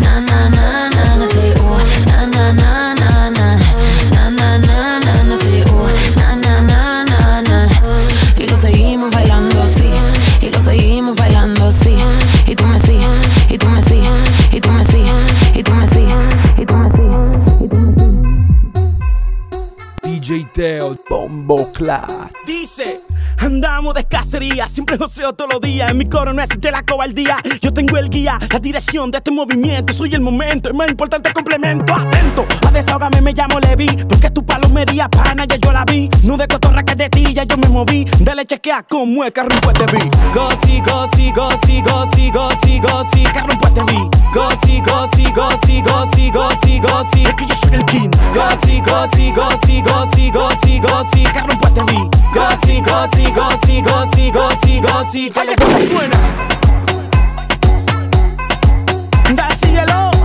na 0.00 0.20
na 0.20 0.48
na 0.48 0.88
na 0.90 1.16
na, 1.16 1.26
say 1.26 1.52
oh, 1.58 1.78
na 2.06 2.26
na 2.26 2.52
na 2.52 2.94
na 2.94 3.30
na, 3.30 3.58
na 4.12 4.30
na 4.30 4.58
na 4.58 4.98
na 5.00 5.22
na, 5.24 5.36
say 5.38 5.64
oh, 5.66 5.88
na 6.16 6.36
na 6.36 6.60
na 6.62 7.04
na 7.04 7.42
na. 7.42 7.68
Y 8.38 8.46
lo 8.46 8.56
seguimos 8.56 9.10
bailando 9.10 9.62
así, 9.62 9.90
y 10.40 10.50
lo 10.50 10.60
seguimos 10.60 11.16
bailando 11.16 11.66
así, 11.66 11.96
y 12.46 12.54
tú 12.54 12.64
me 12.66 12.78
sigues, 12.78 13.16
y 13.48 13.58
tú 13.58 13.68
me 13.68 13.82
sigues, 13.82 14.12
y 14.52 14.60
tú 14.60 14.70
me 14.70 14.84
sigues, 14.84 15.12
y 15.56 15.62
tú 15.62 15.72
me 15.72 15.88
sigues, 15.88 16.22
y 16.58 16.64
tú 16.64 16.74
me 16.74 16.90
sigues, 16.90 17.22
y 17.58 17.66
tú 17.66 17.76
me 17.76 17.90
sigues. 17.90 18.16
DJ 20.02 20.46
Teo, 20.54 20.96
Bombo 21.08 21.72
Clat. 21.72 22.30
Dice, 22.46 23.02
andamos 23.38 23.94
de 23.94 24.04
cacería, 24.04 24.68
siempre 24.68 24.98
joseo 24.98 25.32
todos 25.32 25.52
los 25.52 25.60
días. 25.60 25.90
En 25.90 25.98
mi 25.98 26.06
coro 26.06 26.32
no 26.32 26.42
existe 26.42 26.70
la 26.70 26.82
cobardía. 26.82 27.38
Yo 27.60 27.72
tengo 27.72 27.96
el 27.96 28.08
guía, 28.08 28.38
la 28.52 28.58
dirección 28.58 29.10
de 29.10 29.18
este 29.18 29.30
movimiento. 29.30 29.92
Soy 29.92 30.14
el 30.14 30.20
momento, 30.20 30.68
el 30.68 30.74
más 30.74 30.88
importante 30.88 31.32
complemento. 31.32 31.94
Atento, 31.94 32.46
a 32.66 32.70
desahogarme 32.70 33.20
me 33.20 33.32
llamo 33.32 33.58
Levi. 33.60 33.86
Porque 34.08 34.30
tu 34.30 34.44
palomería 34.44 35.08
pana 35.08 35.44
ya 35.46 35.56
yo 35.56 35.72
la 35.72 35.84
vi. 35.84 36.08
No 36.22 36.36
de 36.36 36.48
cotorra 36.48 36.82
que 36.84 36.94
de 36.94 37.08
ti, 37.08 37.34
ya 37.34 37.44
yo 37.44 37.56
me 37.56 37.68
moví. 37.68 38.04
Dale 38.20 38.44
chequea 38.44 38.82
como 38.82 39.24
el 39.24 39.32
carro 39.32 39.48
este 39.54 39.86
vi. 39.96 40.10
Gozi, 40.34 40.80
gozi, 40.80 41.32
gozi, 41.32 41.82
gozi, 41.82 42.30
gozi, 42.30 42.80
gozi, 42.80 43.22
carro 43.24 43.52
este 43.52 43.82
vi. 43.84 44.10
Gozi, 44.34 44.80
gozi, 44.80 45.32
gozi, 45.32 45.82
gozi, 45.82 46.30
gozi, 46.30 46.80
gozi. 46.80 47.22
Es 47.24 47.34
que 47.34 47.46
yo 47.46 47.54
soy 47.54 47.74
el 47.74 47.84
king. 47.86 48.10
Gozi, 48.34 48.80
gozi, 48.80 49.32
gozi, 49.32 49.82
gozi, 49.82 50.30
gozi, 50.30 50.80
gozi, 50.80 51.22
carro 51.24 51.52
este 51.52 51.82
vi. 51.84 51.98
Gozi, 52.34 52.80
gozi, 52.80 53.25
gozi, 53.32 53.82
gozi, 53.82 54.30
gozi, 54.30 54.80
gozi. 54.80 55.32
Oye, 55.40 55.56
¿cómo 55.56 55.78
suena? 55.90 56.18
Da, 59.34 59.48
síguelo. 59.56 60.15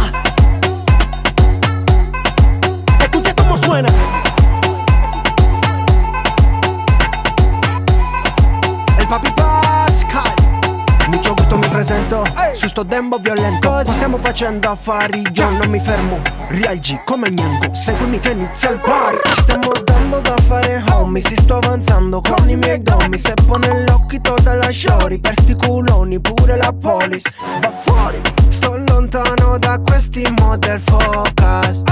Sto 12.81 12.83
dembo 12.83 13.17
violento. 13.17 13.69
Cosa 13.69 13.93
stiamo 13.93 14.17
facendo 14.17 14.69
affari? 14.69 15.21
Io 15.33 15.49
non 15.49 15.69
mi 15.69 15.79
fermo. 15.79 16.19
Real 16.47 16.77
G 16.79 17.01
come 17.05 17.29
Nianco 17.29 17.73
Seguimi 17.73 18.19
che 18.19 18.31
inizia 18.31 18.71
il 18.71 18.79
party 18.79 19.31
stiamo 19.39 19.71
dando 19.85 20.19
da 20.19 20.35
fare 20.47 20.83
homie 20.91 21.21
Si 21.21 21.33
sto 21.35 21.57
avanzando 21.57 22.21
con 22.21 22.49
i 22.49 22.57
miei 22.57 22.81
domi. 22.81 23.17
Se 23.17 23.33
pone 23.45 23.85
l'occhio 23.85 24.33
dalla 24.41 24.71
shori 24.71 25.19
Per 25.19 25.33
sti 25.33 25.55
culoni 25.55 26.19
pure 26.19 26.57
la 26.57 26.73
polis. 26.73 27.23
Va 27.61 27.71
fuori 27.71 28.19
Sto 28.49 28.75
lontano 28.77 29.57
da 29.57 29.79
questi 29.79 30.27
model 30.39 30.79
focus 30.79 31.83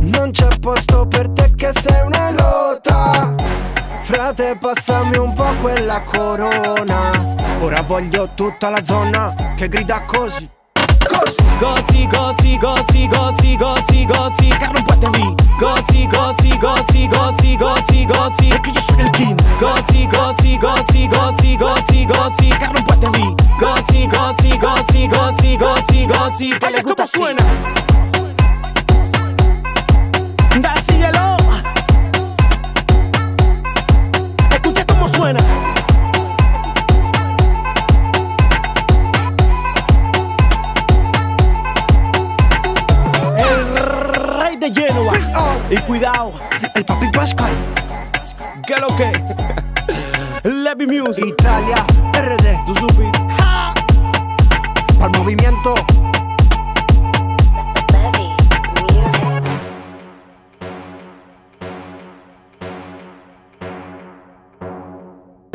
Non 0.00 0.30
c'è 0.30 0.58
posto 0.58 1.06
per 1.06 1.28
te 1.30 1.52
che 1.54 1.70
sei 1.72 2.06
una 2.06 2.30
lota 2.30 3.71
Frate 4.02 4.56
passami 4.60 5.16
un 5.16 5.32
po' 5.32 5.54
quella 5.60 6.02
corona 6.02 7.34
Ora 7.60 7.82
voglio 7.82 8.30
tutta 8.34 8.68
la 8.68 8.82
zona 8.82 9.34
che 9.56 9.68
grida 9.68 10.02
così 10.06 10.48
Gozi, 11.58 12.06
gozi, 12.08 12.58
gozi, 12.58 13.06
gozi, 13.06 13.56
gozi, 13.56 14.06
gozi, 14.06 14.48
Puente 14.84 15.06
V. 15.08 15.34
Gozi, 15.58 16.06
gozi, 16.08 16.58
gozi, 16.58 17.06
gozi, 17.08 17.56
gozi, 17.56 18.06
gozi, 18.06 18.48
que 18.62 18.72
yo 18.72 18.80
soy 18.80 19.00
el 19.02 19.10
king. 19.12 19.36
Gozi, 19.60 20.08
gozi, 20.08 20.58
gozi, 20.58 21.06
gozi, 21.08 21.56
gozi, 21.56 22.06
gozi, 22.06 22.50
Puente 22.84 23.08
V. 23.08 23.34
Gozi, 23.58 24.08
gozi, 24.08 24.58
gozi, 24.58 25.08
gozi, 25.08 25.56
gozi, 25.56 26.06
gozi, 26.06 26.58
que 26.58 26.70
le 26.70 26.82
gusta 26.82 27.06
suena. 27.06 27.44
Da, 30.60 30.74
síguelo. 30.82 31.41
Suena. 35.22 35.38
El 43.38 43.76
rey 43.76 44.56
de 44.56 44.72
Génova. 44.72 45.12
Y 45.70 45.76
cuidado, 45.82 46.32
el 46.74 46.84
papi 46.84 47.08
Pascal. 47.12 47.52
¿Qué 48.66 48.76
lo 48.78 48.88
que? 48.96 49.12
Levi 50.42 50.86
Music. 50.86 51.24
Italia, 51.26 51.86
RD. 52.14 52.78
Supi. 52.80 53.08
Para 54.98 55.12
el 55.12 55.18
movimiento. 55.18 55.74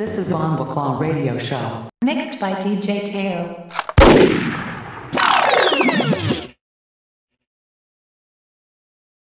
This 0.08 0.20
is 0.20 0.32
Bomba 0.32 0.64
Claw 0.64 0.98
Radio 1.00 1.38
Show. 1.38 1.90
Mixed 2.02 2.40
by 2.40 2.54
DJ 2.54 3.04
Teo. 3.04 4.67